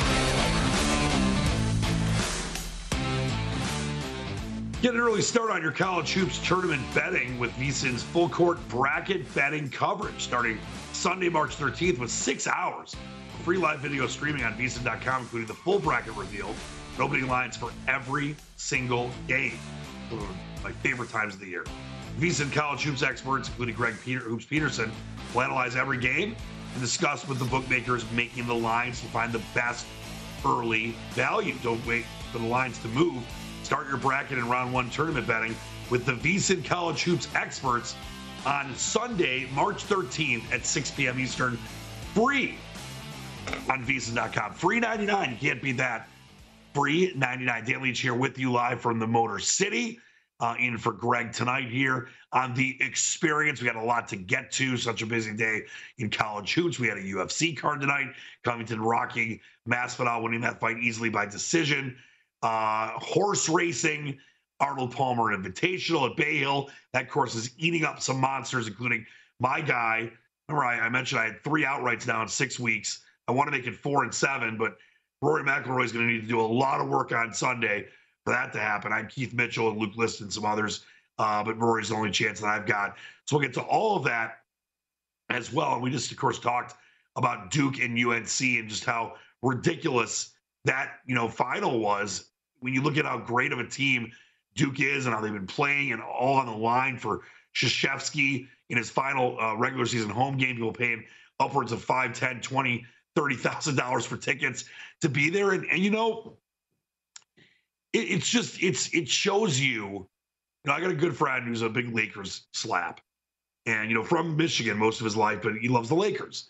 [4.81, 9.35] Get an early start on your college hoops tournament betting with VSiN's full court bracket
[9.35, 10.57] betting coverage starting
[10.93, 15.53] Sunday, March 13th with six hours of free live video streaming on VSiN.com, including the
[15.53, 16.47] full bracket reveal
[16.93, 19.59] and opening lines for every single game.
[20.11, 21.65] One of my favorite times of the year.
[22.17, 24.93] VSiN college hoops experts, including Greg Peter, Hoops Peterson,
[25.33, 26.37] will analyze every game
[26.71, 29.85] and discuss with the bookmakers making the lines to find the best
[30.45, 31.55] early value.
[31.63, 33.21] Don't wait for the lines to move
[33.69, 35.55] Start your bracket in round one tournament betting
[35.91, 37.95] with the VSiN College Hoops experts
[38.43, 41.19] on Sunday, March 13th at 6 p.m.
[41.19, 41.55] Eastern,
[42.15, 42.55] free
[43.69, 44.53] on VSiN.com.
[44.55, 45.29] Free 99.
[45.29, 46.07] You can't beat that.
[46.73, 47.63] Free 99.
[47.63, 49.99] Dan Leach here with you live from the Motor City.
[50.39, 53.61] Uh, in for Greg tonight here on the experience.
[53.61, 54.77] We got a lot to get to.
[54.77, 55.65] Such a busy day
[55.99, 56.79] in college hoops.
[56.79, 58.07] We had a UFC card tonight.
[58.43, 61.95] Covington rocking Masvidal, winning that fight easily by decision
[62.43, 64.17] uh, horse racing,
[64.59, 66.69] Arnold Palmer Invitational at Bay Hill.
[66.93, 69.05] That course is eating up some monsters, including
[69.39, 70.11] my guy.
[70.47, 73.03] Remember, I, I mentioned I had three outrights now in six weeks.
[73.27, 74.77] I want to make it four and seven, but
[75.21, 77.87] Rory McIlroy is going to need to do a lot of work on Sunday
[78.25, 78.91] for that to happen.
[78.91, 80.85] I'm Keith Mitchell and Luke List and some others,
[81.17, 82.97] uh, but Rory's the only chance that I've got.
[83.25, 84.39] So we'll get to all of that
[85.29, 85.73] as well.
[85.73, 86.75] And we just, of course, talked
[87.15, 90.31] about Duke and UNC and just how ridiculous
[90.65, 94.11] that you know final was when you look at how great of a team
[94.55, 97.21] Duke is and how they've been playing and all on the line for
[97.55, 100.55] Krzyzewski in his final uh, regular season home game.
[100.55, 101.05] People paying
[101.39, 104.65] upwards of 5, 10, 20, 30,000 dollars for tickets
[105.01, 105.51] to be there.
[105.51, 106.37] And, and you know,
[107.93, 110.07] it, it's just, it's, it shows you, you
[110.65, 113.01] know, I got a good friend who's a big Lakers slap
[113.65, 116.49] and, you know, from Michigan most of his life, but he loves the Lakers.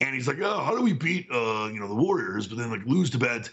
[0.00, 2.70] And he's like, oh, how do we beat, uh, you know, the Warriors, but then
[2.70, 3.48] like lose to bed?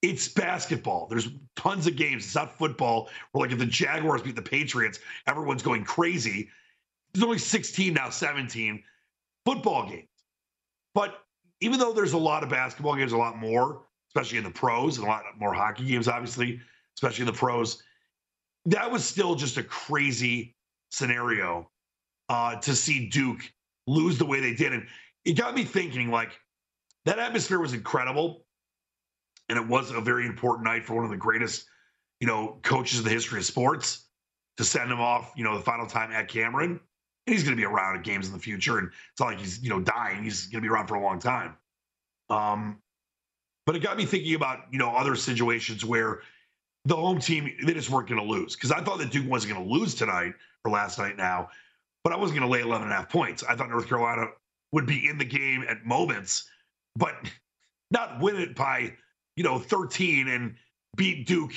[0.00, 1.06] It's basketball.
[1.08, 2.24] There's tons of games.
[2.24, 3.08] It's not football.
[3.32, 6.48] Where like if the Jaguars beat the Patriots, everyone's going crazy.
[7.12, 8.82] There's only 16 now, 17
[9.44, 10.08] football games.
[10.94, 11.22] But
[11.60, 14.98] even though there's a lot of basketball games, a lot more, especially in the pros,
[14.98, 16.60] and a lot more hockey games, obviously,
[16.96, 17.82] especially in the pros,
[18.66, 20.54] that was still just a crazy
[20.90, 21.70] scenario
[22.28, 23.40] uh, to see Duke
[23.86, 24.72] lose the way they did.
[24.72, 24.86] And
[25.24, 26.38] it got me thinking, like,
[27.04, 28.44] that atmosphere was incredible
[29.48, 31.66] and it was a very important night for one of the greatest,
[32.20, 34.06] you know, coaches in the history of sports
[34.56, 36.80] to send him off, you know, the final time at Cameron.
[37.26, 39.38] And he's going to be around at games in the future, and it's not like
[39.38, 40.24] he's, you know, dying.
[40.24, 41.56] He's going to be around for a long time.
[42.30, 42.78] Um,
[43.64, 46.22] but it got me thinking about, you know, other situations where
[46.84, 49.54] the home team they just weren't going to lose because I thought that Duke wasn't
[49.54, 50.32] going to lose tonight
[50.64, 51.48] or last night now,
[52.02, 53.44] but I wasn't going to lay 11 and a half points.
[53.44, 54.26] I thought North Carolina
[54.72, 56.48] would be in the game at moments,
[56.96, 57.14] but
[57.90, 58.92] not win it by
[59.36, 60.54] you know, 13 and
[60.96, 61.52] beat Duke,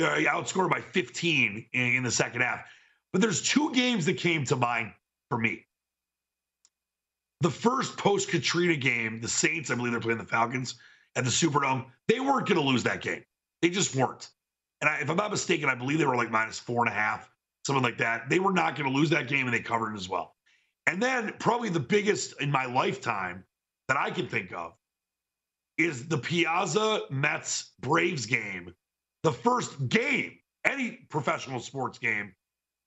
[0.00, 2.64] uh, outscored by 15 in, in the second half.
[3.12, 4.92] But there's two games that came to mind
[5.30, 5.64] for me.
[7.40, 10.76] The first post Katrina game, the Saints, I believe they're playing the Falcons
[11.16, 13.22] at the Superdome, they weren't going to lose that game.
[13.62, 14.28] They just weren't.
[14.80, 16.96] And I, if I'm not mistaken, I believe they were like minus four and a
[16.96, 17.30] half,
[17.66, 18.28] something like that.
[18.28, 20.35] They were not going to lose that game, and they covered it as well.
[20.86, 23.44] And then, probably the biggest in my lifetime
[23.88, 24.72] that I can think of
[25.78, 28.72] is the Piazza Mets Braves game,
[29.22, 32.34] the first game, any professional sports game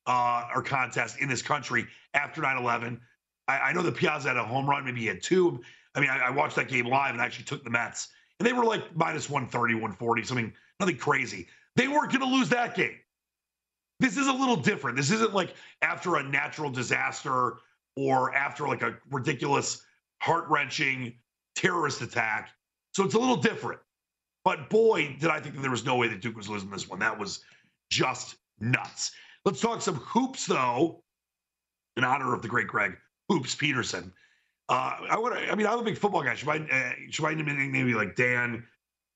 [0.07, 2.99] uh, or contest in this country after 9 11.
[3.47, 5.61] I, I, know the Piazza had a home run, maybe he had two.
[5.95, 8.09] I mean, I, I, watched that game live and actually took the Mets,
[8.39, 11.47] and they were like minus 130, 140, something, nothing crazy.
[11.75, 12.97] They weren't going to lose that game.
[13.99, 14.97] This is a little different.
[14.97, 17.57] This isn't like after a natural disaster
[17.95, 19.83] or after like a ridiculous,
[20.21, 21.15] heart wrenching
[21.55, 22.49] terrorist attack
[22.93, 23.79] so it's a little different.
[24.43, 26.89] But boy, did I think that there was no way that Duke was losing this
[26.89, 26.99] one.
[26.99, 27.43] That was
[27.89, 29.11] just nuts.
[29.45, 31.03] Let's talk some hoops, though,
[31.97, 32.97] in honor of the great Greg
[33.29, 34.11] Hoops Peterson.
[34.69, 35.51] Uh, I want to.
[35.51, 36.35] I mean, I'm a big football guy.
[36.35, 36.57] Should I?
[36.57, 38.65] Uh, should I name maybe like Dan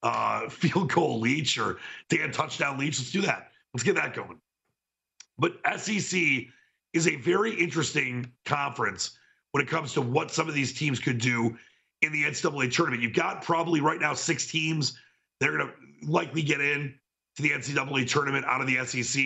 [0.01, 1.77] uh, Field Goal Leach or
[2.09, 2.99] Dan Touchdown Leach?
[2.99, 3.51] Let's do that.
[3.73, 4.39] Let's get that going.
[5.37, 6.21] But SEC
[6.93, 9.17] is a very interesting conference
[9.51, 11.57] when it comes to what some of these teams could do
[12.01, 13.01] in the NCAA tournament.
[13.01, 14.99] You've got probably right now six teams
[15.39, 16.93] that are going to likely get in
[17.35, 19.23] to the NCAA tournament out of the SEC.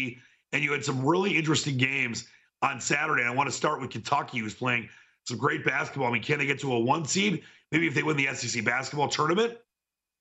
[0.53, 2.27] And you had some really interesting games
[2.61, 3.23] on Saturday.
[3.23, 4.89] I want to start with Kentucky, who's playing
[5.25, 6.07] some great basketball.
[6.07, 7.43] I mean, can they get to a one seed?
[7.71, 9.57] Maybe if they win the SEC basketball tournament.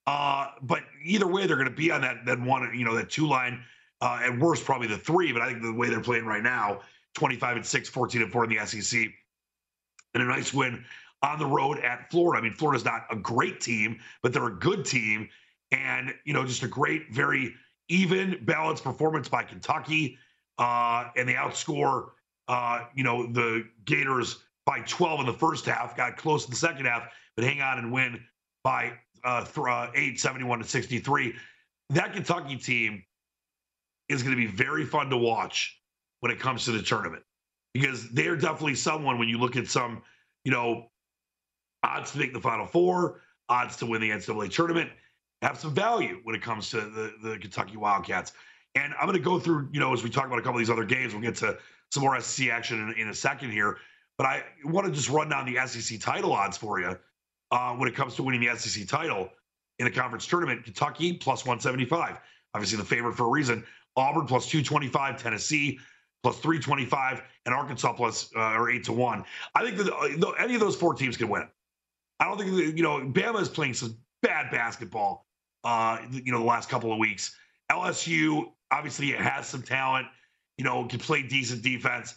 [0.06, 3.11] Uh, but either way, they're going to be on that that one, you know, that
[3.11, 3.62] two line.
[4.02, 5.32] Uh, at worst, probably the three.
[5.32, 6.80] But I think the way they're playing right now,
[7.16, 9.09] 25 and 6, 14 and 4 in the SEC,
[10.14, 10.85] and a nice win
[11.22, 12.38] on the road at Florida.
[12.38, 15.29] I mean, Florida's not a great team, but they're a good team.
[15.72, 17.55] And, you know, just a great, very
[17.88, 20.18] even, balanced performance by Kentucky.
[20.59, 22.11] Uh, and they outscore,
[22.48, 26.57] uh, you know, the Gators by 12 in the first half, got close in the
[26.57, 28.22] second half, but hang on and win
[28.62, 28.92] by
[29.24, 31.35] uh, th- uh, 8, 71 to 63.
[31.90, 33.02] That Kentucky team
[34.09, 35.79] is going to be very fun to watch
[36.26, 37.22] when it comes to the tournament
[37.72, 40.02] because they're definitely someone when you look at some,
[40.44, 40.88] you know,
[41.84, 44.90] odds to make the Final Four, odds to win the NCAA tournament,
[45.40, 48.32] have some value when it comes to the, the Kentucky Wildcats.
[48.74, 50.66] And I'm going to go through, you know, as we talk about a couple of
[50.66, 51.56] these other games, we'll get to
[51.92, 53.78] some more SEC action in, in a second here.
[54.18, 56.98] But I want to just run down the SEC title odds for you
[57.52, 59.28] uh, when it comes to winning the SEC title
[59.78, 60.64] in the conference tournament.
[60.64, 62.18] Kentucky plus 175,
[62.52, 63.64] obviously the favorite for a reason.
[63.94, 65.78] Auburn plus 225, Tennessee
[66.22, 69.24] plus 325, and Arkansas plus, uh, or eight to one.
[69.55, 71.48] I think that uh, any of those four teams can win it.
[72.18, 75.26] I don't think that, you know Bama is playing some bad basketball.
[75.64, 77.37] Uh, you know the last couple of weeks.
[77.70, 80.07] LSU obviously has some talent.
[80.59, 82.14] You know can play decent defense.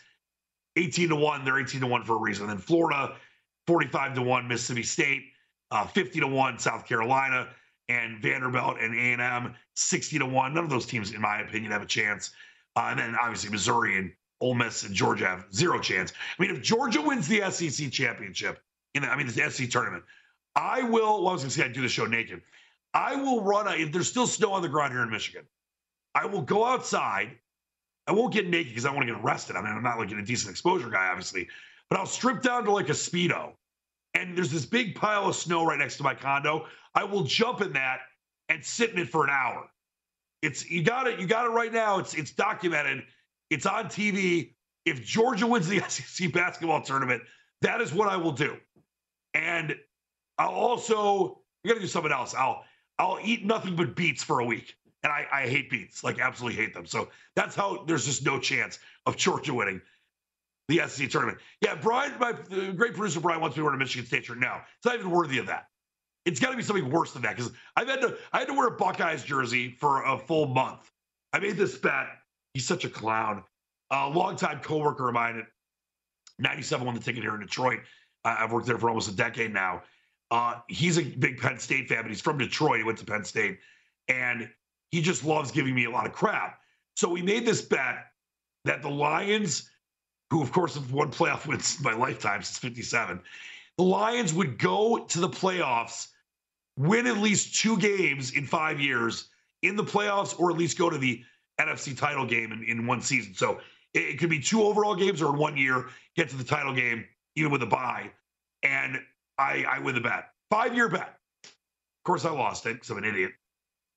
[0.75, 2.43] 18 to 1, they're 18 to 1 for a reason.
[2.43, 3.15] And then Florida,
[3.67, 5.23] 45 to 1, Mississippi State,
[5.71, 7.49] uh, 50 to 1, South Carolina,
[7.89, 10.53] and Vanderbilt and A&M, 60 to 1.
[10.53, 12.31] None of those teams, in my opinion, have a chance.
[12.75, 16.13] Uh, and then obviously Missouri and Ole Miss and Georgia have zero chance.
[16.37, 18.61] I mean, if Georgia wins the SEC championship,
[18.93, 20.03] in the, I mean, the SEC tournament,
[20.55, 22.41] I will, well, I was going to say I'd do the show naked.
[22.93, 25.43] I will run, a, if there's still snow on the ground here in Michigan,
[26.15, 27.37] I will go outside
[28.09, 29.55] I won't get naked because I want to get arrested.
[29.55, 31.47] I mean, I'm not like a decent exposure guy, obviously,
[31.89, 33.51] but I'll strip down to like a Speedo.
[34.15, 36.65] And there's this big pile of snow right next to my condo.
[36.95, 37.99] I will jump in that
[38.49, 39.69] and sit in it for an hour.
[40.41, 41.99] It's you got it, you got it right now.
[41.99, 43.03] It's it's documented.
[43.49, 44.53] It's on TV.
[44.85, 47.23] If Georgia wins the SEC basketball tournament,
[47.61, 48.57] that is what I will do.
[49.33, 49.75] And
[50.37, 52.33] I'll also we gotta do something else.
[52.33, 52.63] I'll
[52.97, 56.61] I'll eat nothing but beets for a week and I, I hate beets, like absolutely
[56.61, 56.85] hate them.
[56.85, 59.81] So that's how there's just no chance of Georgia winning
[60.67, 61.39] the SEC tournament.
[61.61, 62.33] Yeah, Brian, my
[62.73, 64.39] great producer Brian wants me to wear a Michigan State shirt.
[64.39, 65.67] No, it's not even worthy of that.
[66.25, 68.53] It's got to be something worse than that because I've had to I had to
[68.53, 70.91] wear a Buckeyes jersey for a full month.
[71.33, 72.07] I made this bet.
[72.53, 73.43] He's such a clown.
[73.91, 75.45] A longtime coworker of mine at
[76.39, 77.79] 97 won the ticket here in Detroit.
[78.23, 79.83] I've worked there for almost a decade now.
[80.31, 82.77] Uh, he's a big Penn State fan, but he's from Detroit.
[82.77, 83.59] He went to Penn State,
[84.07, 84.49] and
[84.91, 86.59] he just loves giving me a lot of crap.
[86.95, 88.05] So we made this bet
[88.65, 89.69] that the Lions,
[90.29, 93.21] who of course have won playoff wins in my lifetime since 57,
[93.79, 96.09] the Lions would go to the playoffs,
[96.77, 99.29] win at least two games in five years
[99.61, 101.23] in the playoffs, or at least go to the
[101.61, 103.33] NFC title game in, in one season.
[103.33, 103.61] So
[103.93, 105.85] it, it could be two overall games or in one year,
[106.17, 107.05] get to the title game,
[107.37, 108.11] even with a bye.
[108.63, 108.99] And
[109.37, 110.25] I, I win the bet.
[110.49, 111.17] Five year bet.
[111.45, 113.31] Of course, I lost it because I'm an idiot.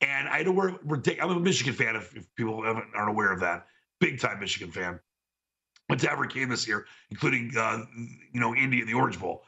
[0.00, 3.66] And I we're, we're I'm a Michigan fan if, if people aren't aware of that.
[3.98, 5.00] Big time Michigan fan.
[5.88, 7.84] Went to every game this year, including uh,
[8.32, 9.42] you know Indy in the Orange Bowl.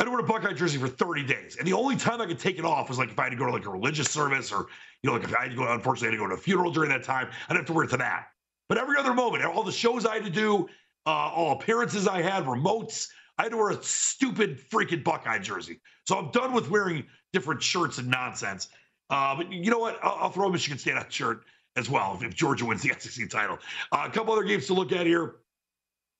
[0.00, 2.38] I to wear a Buckeye jersey for 30 days, and the only time I could
[2.38, 4.50] take it off was like if I had to go to like a religious service,
[4.50, 4.66] or
[5.02, 5.70] you know, like if I had to go.
[5.70, 7.28] Unfortunately, I had to go to a funeral during that time.
[7.48, 8.28] I'd have to wear it to that.
[8.70, 10.68] But every other moment, all the shows I had to do,
[11.04, 15.80] uh, all appearances I had, remotes, I had to wear a stupid freaking Buckeye jersey.
[16.06, 17.04] So I'm done with wearing
[17.34, 18.68] different shirts and nonsense.
[19.10, 19.98] Uh, but you know what?
[20.02, 21.44] I'll, I'll throw Michigan State on shirt
[21.76, 23.58] as well if, if, Georgia wins the SEC title.
[23.92, 25.36] Uh, a couple other games to look at here.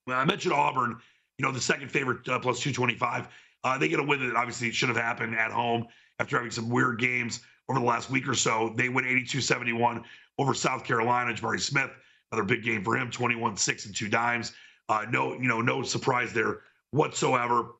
[0.07, 0.97] I mentioned Auburn.
[1.37, 3.27] You know, the second favorite uh, plus 225.
[3.63, 5.85] Uh, they get a win that obviously should have happened at home
[6.19, 8.73] after having some weird games over the last week or so.
[8.75, 10.03] They win 82-71
[10.37, 11.33] over South Carolina.
[11.33, 11.91] Jabari Smith,
[12.31, 14.53] another big game for him, 21-6 and two dimes.
[14.89, 17.75] Uh, no, you know, no surprise there whatsoever.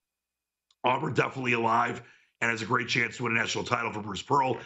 [0.83, 2.01] Auburn definitely alive
[2.39, 4.57] and has a great chance to win a national title for Bruce Pearl.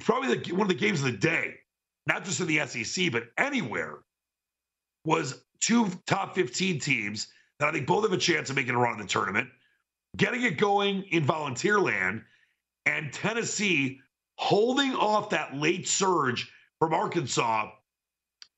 [0.00, 1.54] Probably the, one of the games of the day,
[2.06, 4.00] not just in the SEC, but anywhere,
[5.04, 8.78] was two top 15 teams that I think both have a chance of making a
[8.78, 9.48] run in the tournament,
[10.16, 12.22] getting it going in volunteer land,
[12.86, 14.00] and Tennessee
[14.36, 17.70] holding off that late surge from Arkansas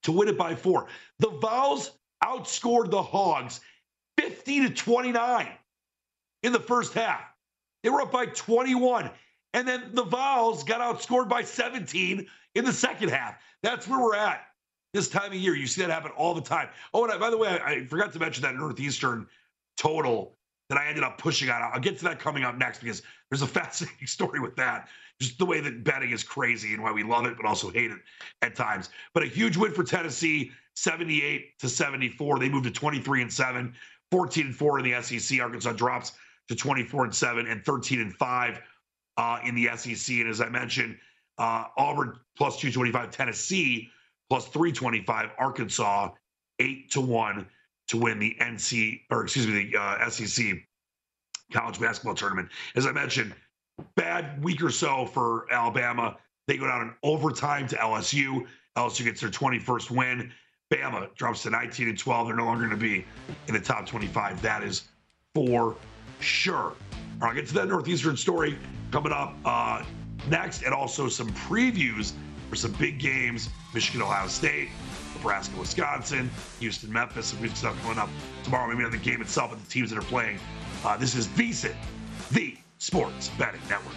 [0.02, 0.86] to win it by four.
[1.18, 1.92] The Vols
[2.22, 3.60] outscored the Hogs
[4.18, 5.48] 50 to 29
[6.42, 7.22] in the first half.
[7.82, 9.10] They were up by 21.
[9.54, 13.36] And then the Vols got outscored by 17 in the second half.
[13.62, 14.46] That's where we're at
[14.92, 15.54] this time of year.
[15.54, 16.68] You see that happen all the time.
[16.92, 19.26] Oh, and I, by the way, I, I forgot to mention that Northeastern
[19.76, 20.37] total
[20.68, 21.62] that I ended up pushing on.
[21.62, 24.88] I'll get to that coming up next because there's a fascinating story with that.
[25.20, 27.90] Just the way that betting is crazy and why we love it, but also hate
[27.90, 27.98] it
[28.42, 28.90] at times.
[29.14, 32.38] But a huge win for Tennessee, 78 to 74.
[32.38, 33.74] They moved to 23 and 7,
[34.10, 35.40] 14 and 4 in the SEC.
[35.40, 36.12] Arkansas drops
[36.48, 38.60] to 24 and 7 and 13 and 5
[39.16, 40.16] uh, in the SEC.
[40.16, 40.96] And as I mentioned,
[41.38, 43.90] uh, Auburn plus 225, Tennessee
[44.28, 46.10] plus 325, Arkansas
[46.60, 47.46] 8 to 1
[47.88, 50.46] to win the NC or excuse me, the uh, SEC
[51.52, 52.48] college basketball tournament.
[52.76, 53.34] As I mentioned,
[53.94, 56.16] bad week or so for Alabama.
[56.46, 58.46] They go down in overtime to LSU.
[58.76, 60.32] LSU gets their 21st win.
[60.72, 62.26] Bama drops to 19 and 12.
[62.26, 63.04] They're no longer going to be
[63.46, 64.42] in the top 25.
[64.42, 64.88] That is
[65.34, 65.76] for
[66.20, 66.56] sure.
[66.56, 66.72] All
[67.20, 68.58] right, I'll get to that Northeastern story
[68.90, 69.82] coming up uh,
[70.28, 72.12] next, and also some previews
[72.48, 74.68] for some big games Michigan, Ohio State,
[75.18, 78.08] Nebraska, Wisconsin, Houston, Memphis, good stuff coming up
[78.44, 78.68] tomorrow.
[78.68, 80.38] Maybe on the game itself and the teams that are playing.
[80.84, 81.74] Uh, this is VSIN,
[82.30, 83.96] the Sports Betting Network.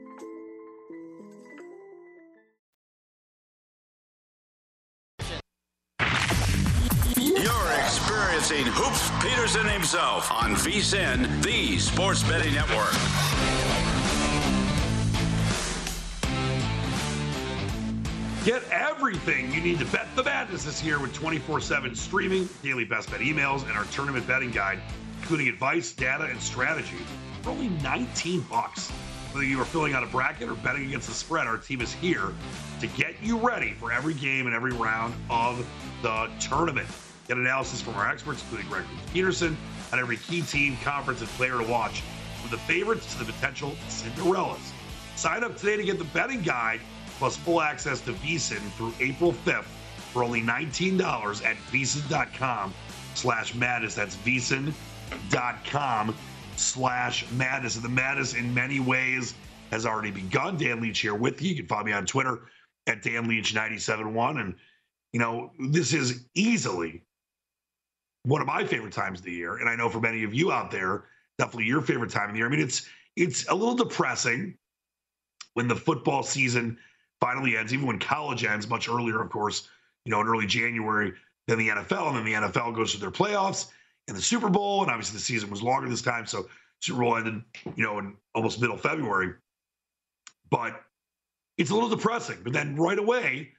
[8.51, 12.91] Hoops Peterson himself on VSIN, the Sports Betting Network.
[18.43, 22.83] Get everything you need to bet the madness this year with 24 7 streaming, daily
[22.83, 24.79] best bet emails, and our tournament betting guide,
[25.21, 26.97] including advice, data, and strategy
[27.43, 28.89] for only 19 bucks.
[29.31, 31.93] Whether you are filling out a bracket or betting against the spread, our team is
[31.93, 32.33] here
[32.81, 35.65] to get you ready for every game and every round of
[36.01, 36.89] the tournament.
[37.31, 39.55] Get analysis from our experts, including Greg Peterson,
[39.93, 42.01] on every key team, conference, and player to watch,
[42.41, 44.73] from the favorites to the potential Cinderellas.
[45.15, 46.81] Sign up today to get the betting guide
[47.19, 49.63] plus full access to VSIN through April 5th
[50.11, 52.73] for only $19 at VSIN.com
[53.15, 53.95] slash madness.
[53.95, 56.13] That's VSIN.com
[56.57, 57.77] slash madness.
[57.77, 59.35] And the madness in many ways
[59.71, 60.57] has already begun.
[60.57, 61.51] Dan Leach here with you.
[61.51, 62.41] You can follow me on Twitter
[62.87, 64.41] at Dan Leach971.
[64.41, 64.55] And,
[65.13, 67.05] you know, this is easily
[68.23, 69.57] one of my favorite times of the year.
[69.57, 71.05] And I know for many of you out there,
[71.37, 72.47] definitely your favorite time of the year.
[72.47, 74.57] I mean, it's it's a little depressing
[75.53, 76.77] when the football season
[77.19, 79.69] finally ends, even when college ends much earlier, of course,
[80.05, 81.13] you know, in early January
[81.47, 82.07] than the NFL.
[82.07, 83.67] And then the NFL goes to their playoffs
[84.07, 84.81] and the Super Bowl.
[84.81, 86.25] And obviously the season was longer this time.
[86.25, 86.47] So
[86.79, 87.43] Super Bowl ended,
[87.75, 89.33] you know, in almost middle February.
[90.49, 90.81] But
[91.57, 92.39] it's a little depressing.
[92.43, 93.51] But then right away,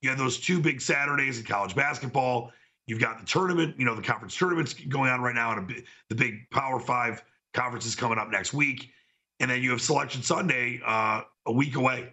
[0.00, 2.52] you had those two big Saturdays in college basketball.
[2.90, 5.74] You've got the tournament, you know, the conference tournaments going on right now, and a,
[6.08, 7.22] the big Power Five
[7.54, 8.90] conferences coming up next week.
[9.38, 12.12] And then you have Selection Sunday uh, a week away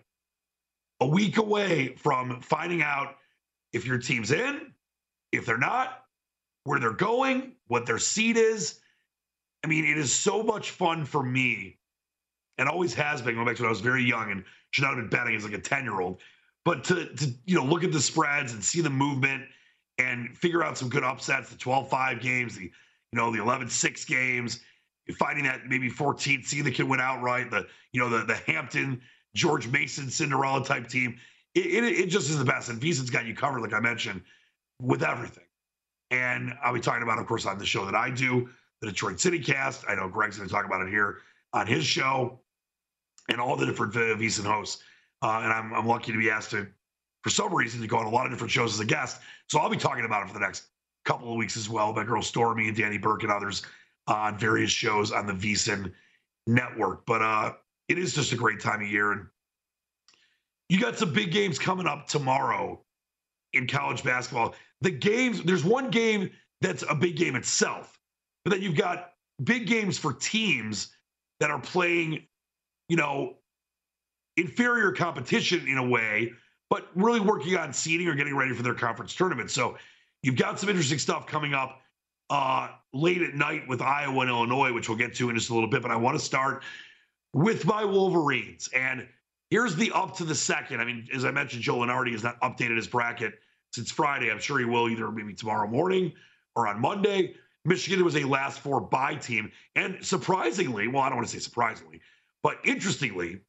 [0.99, 3.15] a week away from finding out
[3.73, 4.73] if your team's in,
[5.31, 6.03] if they're not,
[6.63, 8.79] where they're going, what their seat is.
[9.63, 11.77] I mean, it is so much fun for me
[12.57, 14.95] and always has been going back to when I was very young and should not
[14.95, 16.19] have been betting as like a 10 year old.
[16.65, 19.43] But to, to, you know, look at the spreads and see the movement
[19.97, 24.59] and figure out some good upsets, the 12-5 games, the you know, the 11-6 games,
[25.17, 29.01] finding that maybe 14th seed that can win outright, the you know, the the Hampton,
[29.35, 31.17] George Mason, Cinderella type team.
[31.55, 32.69] It, it, it just is the best.
[32.69, 34.21] And VSiN's got you covered, like I mentioned,
[34.81, 35.43] with everything.
[36.11, 38.49] And I'll be talking about, of course, on the show that I do,
[38.81, 39.85] the Detroit City Cast.
[39.87, 41.19] I know Greg's going to talk about it here
[41.53, 42.39] on his show
[43.29, 44.83] and all the different VSiN hosts.
[45.21, 46.67] Uh, and I'm, I'm lucky to be asked to,
[47.27, 49.19] for some reason, to go on a lot of different shows as a guest.
[49.49, 50.67] So I'll be talking about it for the next
[51.03, 51.91] couple of weeks as well.
[51.91, 53.63] My girl Stormy and Danny Burke and others
[54.07, 55.91] on various shows on the VSiN
[56.45, 57.05] network.
[57.05, 57.53] But uh,
[57.89, 59.11] it is just a great time of year.
[59.11, 59.25] And
[60.69, 62.81] you got some big games coming up tomorrow
[63.51, 64.55] in college basketball.
[64.79, 66.29] The games, there's one game
[66.61, 67.99] that's a big game itself,
[68.45, 69.11] but then you've got
[69.43, 70.95] big games for teams
[71.41, 72.25] that are playing,
[72.87, 73.35] you know,
[74.37, 76.31] inferior competition in a way,
[76.69, 79.51] but really working on seeding or getting ready for their conference tournament.
[79.51, 79.77] So
[80.21, 81.81] you've got some interesting stuff coming up
[82.29, 85.53] uh, late at night with Iowa and Illinois, which we'll get to in just a
[85.53, 85.81] little bit.
[85.81, 86.63] But I want to start
[87.33, 88.69] with my Wolverines.
[88.73, 89.07] And
[89.49, 90.81] here's the up to the second.
[90.81, 93.35] I mean, as I mentioned, Joe Lunardi has not updated his bracket
[93.71, 94.31] since Friday.
[94.31, 96.13] I'm sure he will either maybe tomorrow morning
[96.55, 97.35] or on Monday.
[97.63, 99.51] Michigan was a last four bye team.
[99.75, 102.01] And surprisingly, well, I don't want to say surprisingly,
[102.41, 103.41] but interestingly,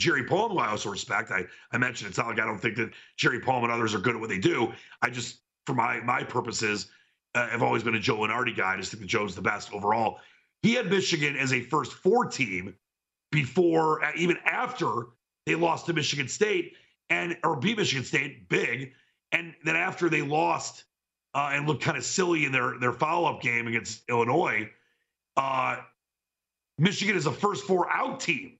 [0.00, 2.76] Jerry Palm, who I also respect, I, I mentioned it's not like I don't think
[2.76, 4.72] that Jerry Palm and others are good at what they do.
[5.02, 6.88] I just, for my my purposes,
[7.34, 8.72] uh, have always been a Joe Lunardi guy.
[8.72, 10.18] I just think that Joe's the best overall.
[10.62, 12.74] He had Michigan as a first four team
[13.30, 15.08] before, uh, even after
[15.46, 16.74] they lost to Michigan State
[17.10, 18.92] and or beat Michigan State big,
[19.32, 20.84] and then after they lost
[21.34, 24.70] uh, and looked kind of silly in their their follow up game against Illinois,
[25.36, 25.76] uh,
[26.78, 28.56] Michigan is a first four out team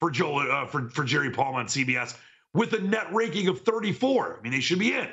[0.00, 2.16] for Joe uh, for for Jerry Palm on CBS
[2.54, 4.38] with a net ranking of 34.
[4.38, 5.08] I mean, they should be in.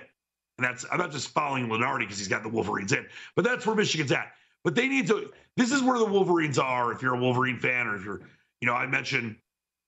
[0.58, 3.06] And that's I'm not just following Lunardi because he's got the Wolverines in,
[3.36, 4.32] but that's where Michigan's at.
[4.64, 5.32] But they need to.
[5.58, 6.92] This is where the Wolverines are.
[6.92, 8.22] If you're a Wolverine fan, or if you're,
[8.62, 9.36] you know, I mentioned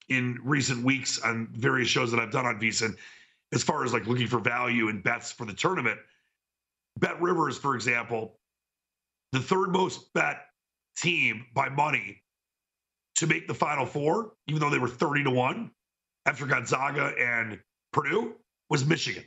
[0.09, 2.95] in recent weeks on various shows that I've done on VSiN,
[3.53, 5.99] as far as like looking for value and bets for the tournament.
[6.99, 8.39] Bet Rivers, for example,
[9.31, 10.45] the third most bet
[10.97, 12.21] team by money
[13.17, 15.71] to make the Final Four, even though they were 30 to 1
[16.25, 17.59] after Gonzaga and
[17.91, 18.35] Purdue,
[18.69, 19.23] was Michigan.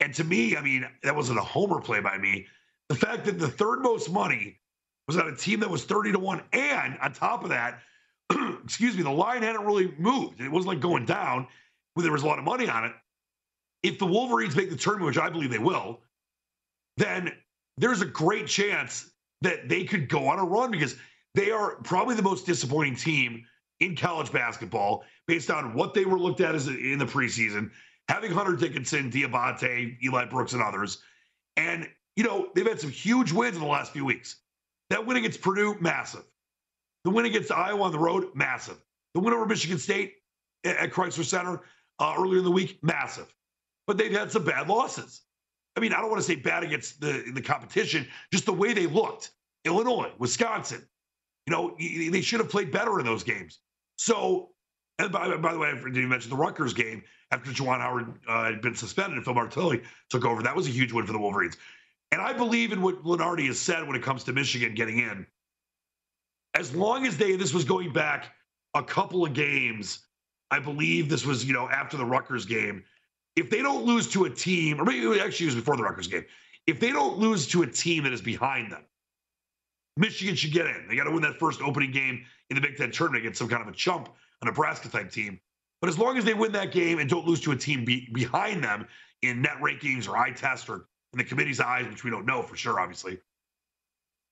[0.00, 2.46] And to me, I mean, that wasn't a homer play by me.
[2.88, 4.58] The fact that the third most money
[5.06, 7.80] was on a team that was 30 to 1, and on top of that,
[8.64, 10.40] excuse me, the line hadn't really moved.
[10.40, 11.46] It wasn't like going down
[11.94, 12.92] where there was a lot of money on it.
[13.82, 16.00] If the Wolverines make the tournament, which I believe they will,
[16.96, 17.32] then
[17.76, 19.10] there's a great chance
[19.42, 20.96] that they could go on a run because
[21.34, 23.44] they are probably the most disappointing team
[23.80, 27.70] in college basketball based on what they were looked at as in the preseason,
[28.08, 31.02] having Hunter Dickinson, Diabate, Eli Brooks, and others.
[31.56, 34.36] And, you know, they've had some huge wins in the last few weeks.
[34.90, 36.24] That win against Purdue, massive.
[37.04, 38.76] The win against Iowa on the road, massive.
[39.14, 40.14] The win over Michigan State
[40.64, 41.60] at Crisler Center
[41.98, 43.32] uh, earlier in the week, massive.
[43.86, 45.22] But they've had some bad losses.
[45.76, 48.72] I mean, I don't want to say bad against the, the competition, just the way
[48.72, 49.30] they looked.
[49.64, 50.86] Illinois, Wisconsin,
[51.50, 53.58] you know, they should have played better in those games.
[53.96, 54.50] So,
[54.98, 58.44] and by, by the way, I didn't mention the Rutgers game after Juwan Howard uh,
[58.44, 60.42] had been suspended and Phil Martelli took over.
[60.42, 61.56] That was a huge win for the Wolverines.
[62.12, 65.26] And I believe in what Lunardi has said when it comes to Michigan getting in
[66.54, 68.34] as long as they this was going back
[68.74, 70.00] a couple of games,
[70.50, 72.84] I believe this was you know after the Rutgers game.
[73.36, 76.08] If they don't lose to a team, or maybe actually it was before the Rutgers
[76.08, 76.24] game,
[76.66, 78.84] if they don't lose to a team that is behind them,
[79.96, 80.86] Michigan should get in.
[80.88, 83.48] They got to win that first opening game in the Big Ten tournament against some
[83.48, 84.08] kind of a chump,
[84.42, 85.40] a Nebraska type team.
[85.80, 88.08] But as long as they win that game and don't lose to a team be,
[88.12, 88.86] behind them
[89.22, 92.42] in net rankings or eye test or in the committee's eyes, which we don't know
[92.42, 93.18] for sure, obviously,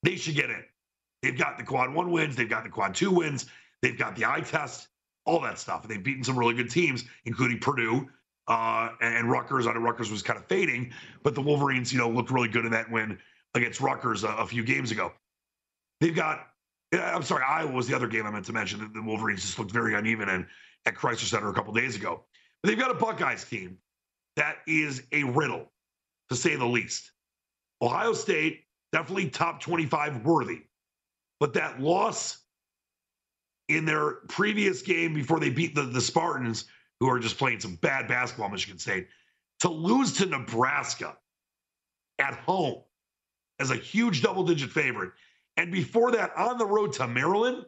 [0.02, 0.62] they should get in.
[1.22, 3.46] They've got the quad one wins, they've got the quad two wins,
[3.82, 4.88] they've got the eye test,
[5.24, 5.82] all that stuff.
[5.82, 8.08] And they've beaten some really good teams, including Purdue
[8.46, 9.66] uh, and Rutgers.
[9.66, 10.92] I know Rutgers was kind of fading,
[11.22, 13.18] but the Wolverines, you know, looked really good in that win
[13.54, 15.12] against Rutgers a, a few games ago.
[16.00, 16.46] They've got,
[16.92, 19.58] I'm sorry, Iowa was the other game I meant to mention that the Wolverines just
[19.58, 20.46] looked very uneven and
[20.86, 22.24] at Crisler Center a couple days ago.
[22.62, 23.78] But they've got a Buckeyes team
[24.36, 25.70] that is a riddle,
[26.30, 27.10] to say the least.
[27.82, 30.62] Ohio State, definitely top 25 worthy.
[31.40, 32.38] But that loss
[33.68, 36.64] in their previous game before they beat the, the Spartans,
[37.00, 39.08] who are just playing some bad basketball, Michigan State,
[39.60, 41.16] to lose to Nebraska
[42.18, 42.82] at home
[43.60, 45.12] as a huge double digit favorite.
[45.58, 47.66] And before that, on the road to Maryland.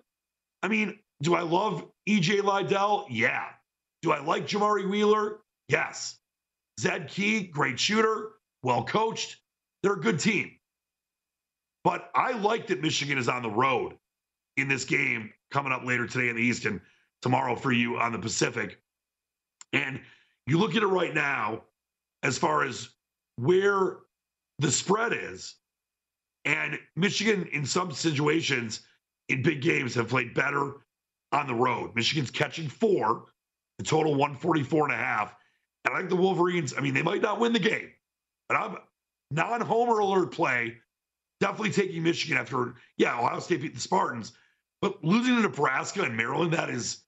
[0.62, 3.07] I mean, do I love EJ Liddell?
[3.11, 3.47] Yeah.
[4.03, 5.41] Do I like Jamari Wheeler?
[5.68, 6.16] Yes.
[6.80, 8.30] Zed Key, great shooter.
[8.62, 9.38] well coached.
[9.82, 10.53] They're a good team.
[11.82, 13.97] But I like that Michigan is on the road
[14.57, 16.80] in this game coming up later today in the East and
[17.22, 18.80] tomorrow for you on the Pacific.
[19.72, 20.01] And
[20.47, 21.64] you look at it right now
[22.22, 22.91] as far as
[23.36, 23.97] where
[24.61, 25.57] the spread is.
[26.45, 28.80] And Michigan, in some situations,
[29.28, 30.72] in big games, have played better
[31.32, 31.95] on the road.
[31.95, 33.26] Michigan's catching four,
[33.78, 35.34] the total 144 and a half.
[35.84, 37.91] And I think the Wolverines, I mean, they might not win the game,
[38.49, 38.76] but I'm
[39.30, 40.76] non homer alert play,
[41.41, 44.32] definitely taking Michigan after, yeah, Ohio State beat the Spartans.
[44.82, 47.05] But losing to Nebraska and Maryland, that is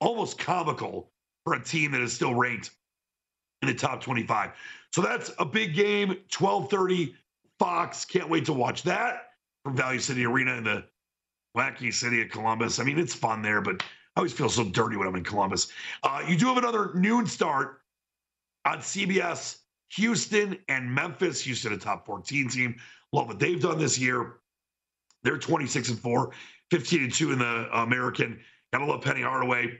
[0.00, 1.12] almost comical
[1.44, 2.70] for a team that is still ranked
[3.62, 4.52] in the top 25.
[4.92, 7.14] So that's a big game, 1230
[7.60, 8.06] Fox.
[8.06, 9.32] Can't wait to watch that
[9.62, 10.82] from Value City Arena in the
[11.54, 12.80] wacky city of Columbus.
[12.80, 13.86] I mean, it's fun there, but I
[14.20, 15.68] always feel so dirty when I'm in Columbus.
[16.02, 17.82] Uh, you do have another noon start
[18.64, 19.58] on CBS,
[19.90, 21.42] Houston and Memphis.
[21.42, 22.76] Houston, a top 14 team.
[23.12, 24.36] Love what they've done this year.
[25.22, 26.30] They're 26 and 4,
[26.70, 28.40] 15 and 2 in the American.
[28.72, 29.78] Gotta love Penny Hardaway.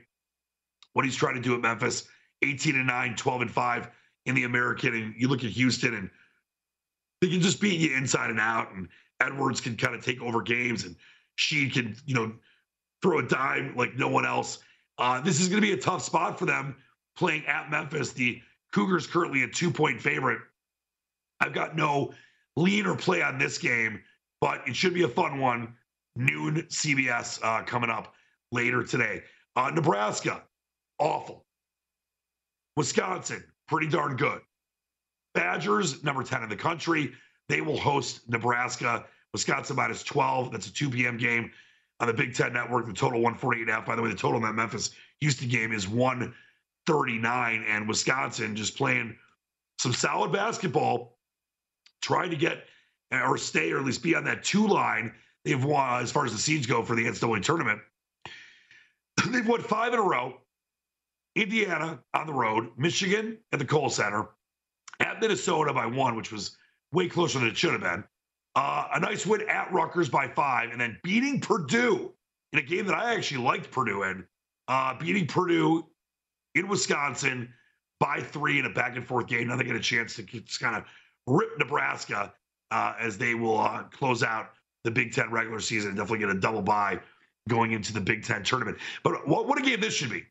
[0.93, 2.07] What he's trying to do at Memphis,
[2.43, 3.89] 18 and 9, 12 and 5
[4.27, 4.93] in the American.
[4.93, 6.11] And you look at Houston and
[7.21, 8.73] they can just beat you inside and out.
[8.73, 8.89] And
[9.21, 10.95] Edwards can kind of take over games and
[11.35, 12.33] she can, you know,
[13.01, 14.59] throw a dime like no one else.
[14.97, 16.75] Uh, this is going to be a tough spot for them
[17.15, 18.11] playing at Memphis.
[18.11, 18.41] The
[18.73, 20.39] Cougars currently a two point favorite.
[21.39, 22.13] I've got no
[22.55, 24.01] lean or play on this game,
[24.39, 25.75] but it should be a fun one.
[26.15, 28.13] Noon CBS uh, coming up
[28.51, 29.23] later today.
[29.55, 30.43] Uh, Nebraska,
[30.99, 31.45] awful.
[32.75, 34.41] Wisconsin, pretty darn good.
[35.33, 37.13] Badgers, number 10 in the country.
[37.49, 39.05] They will host Nebraska.
[39.33, 40.51] Wisconsin minus 12.
[40.51, 41.17] That's a 2 p.m.
[41.17, 41.51] game
[41.99, 42.85] on the Big Ten Network.
[42.85, 43.85] The total 148 and a half.
[43.85, 47.65] By the way, the total in that Memphis Houston game is 139.
[47.67, 49.15] And Wisconsin just playing
[49.79, 51.17] some solid basketball,
[52.01, 52.65] trying to get
[53.11, 55.13] or stay or at least be on that two line.
[55.43, 57.81] They've won as far as the seeds go for the NCAA tournament.
[59.29, 60.37] They've won five in a row.
[61.35, 64.29] Indiana on the road, Michigan at the Kohl Center,
[65.01, 66.57] at Minnesota by one, which was
[66.91, 68.03] way closer than it should have been.
[68.55, 72.13] Uh, a nice win at Rutgers by five, and then beating Purdue
[72.53, 74.25] in a game that I actually liked Purdue in,
[74.67, 75.85] uh, beating Purdue
[76.55, 77.53] in Wisconsin
[77.99, 79.47] by three in a back and forth game.
[79.47, 80.83] Now they get a chance to just kind of
[81.27, 82.33] rip Nebraska
[82.71, 84.49] uh, as they will uh, close out
[84.83, 86.99] the Big Ten regular season and definitely get a double bye
[87.47, 88.77] going into the Big Ten tournament.
[89.03, 90.23] But what, what a game this should be.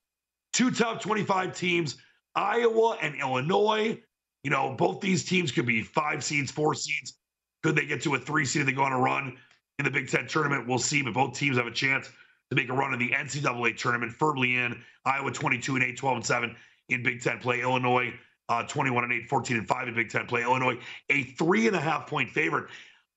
[0.53, 1.97] Two top 25 teams,
[2.35, 4.01] Iowa and Illinois.
[4.43, 7.15] You know, both these teams could be five seeds, four seeds.
[7.63, 9.37] Could they get to a three seed they go on a run
[9.79, 10.67] in the Big Ten tournament?
[10.67, 11.03] We'll see.
[11.03, 12.09] But both teams have a chance
[12.51, 14.83] to make a run in the NCAA tournament, firmly in.
[15.05, 16.57] Iowa 22 and 8, 12 and 7
[16.89, 17.61] in Big Ten play.
[17.61, 18.13] Illinois
[18.51, 20.43] uh, 21 and 8, 14 and 5 in Big Ten play.
[20.43, 20.77] Illinois,
[21.09, 22.69] a three and a half point favorite.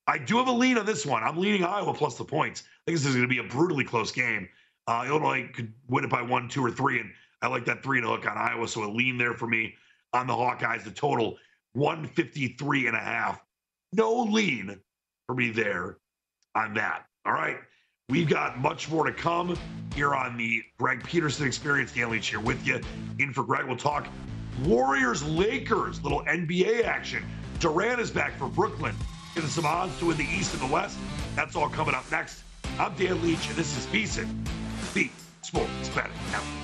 [0.06, 1.22] I do have a lean on this one.
[1.22, 2.62] I'm leaning Iowa plus the points.
[2.62, 4.48] I think this is going to be a brutally close game.
[4.86, 7.10] Uh, Illinois could win it by one, two, or three, and
[7.42, 8.68] I like that three and a hook on Iowa.
[8.68, 9.74] So a lean there for me
[10.14, 10.84] on the Hawkeyes.
[10.84, 11.36] The total
[11.74, 13.44] 153 and a half
[13.94, 14.80] no lean
[15.26, 15.98] for me there
[16.54, 17.06] on that.
[17.24, 17.58] All right.
[18.08, 19.56] We've got much more to come
[19.94, 21.92] here on the Greg Peterson Experience.
[21.92, 22.80] Dan Leach here with you.
[23.18, 24.06] In for Greg, we'll talk
[24.62, 27.24] Warriors Lakers, little NBA action.
[27.60, 28.94] Durant is back for Brooklyn.
[29.34, 30.98] Getting some odds to win the East and the West.
[31.34, 32.42] That's all coming up next.
[32.78, 34.28] I'm Dan Leach, and this is VSIN,
[34.92, 35.10] the
[35.42, 36.63] Sports Betting Network.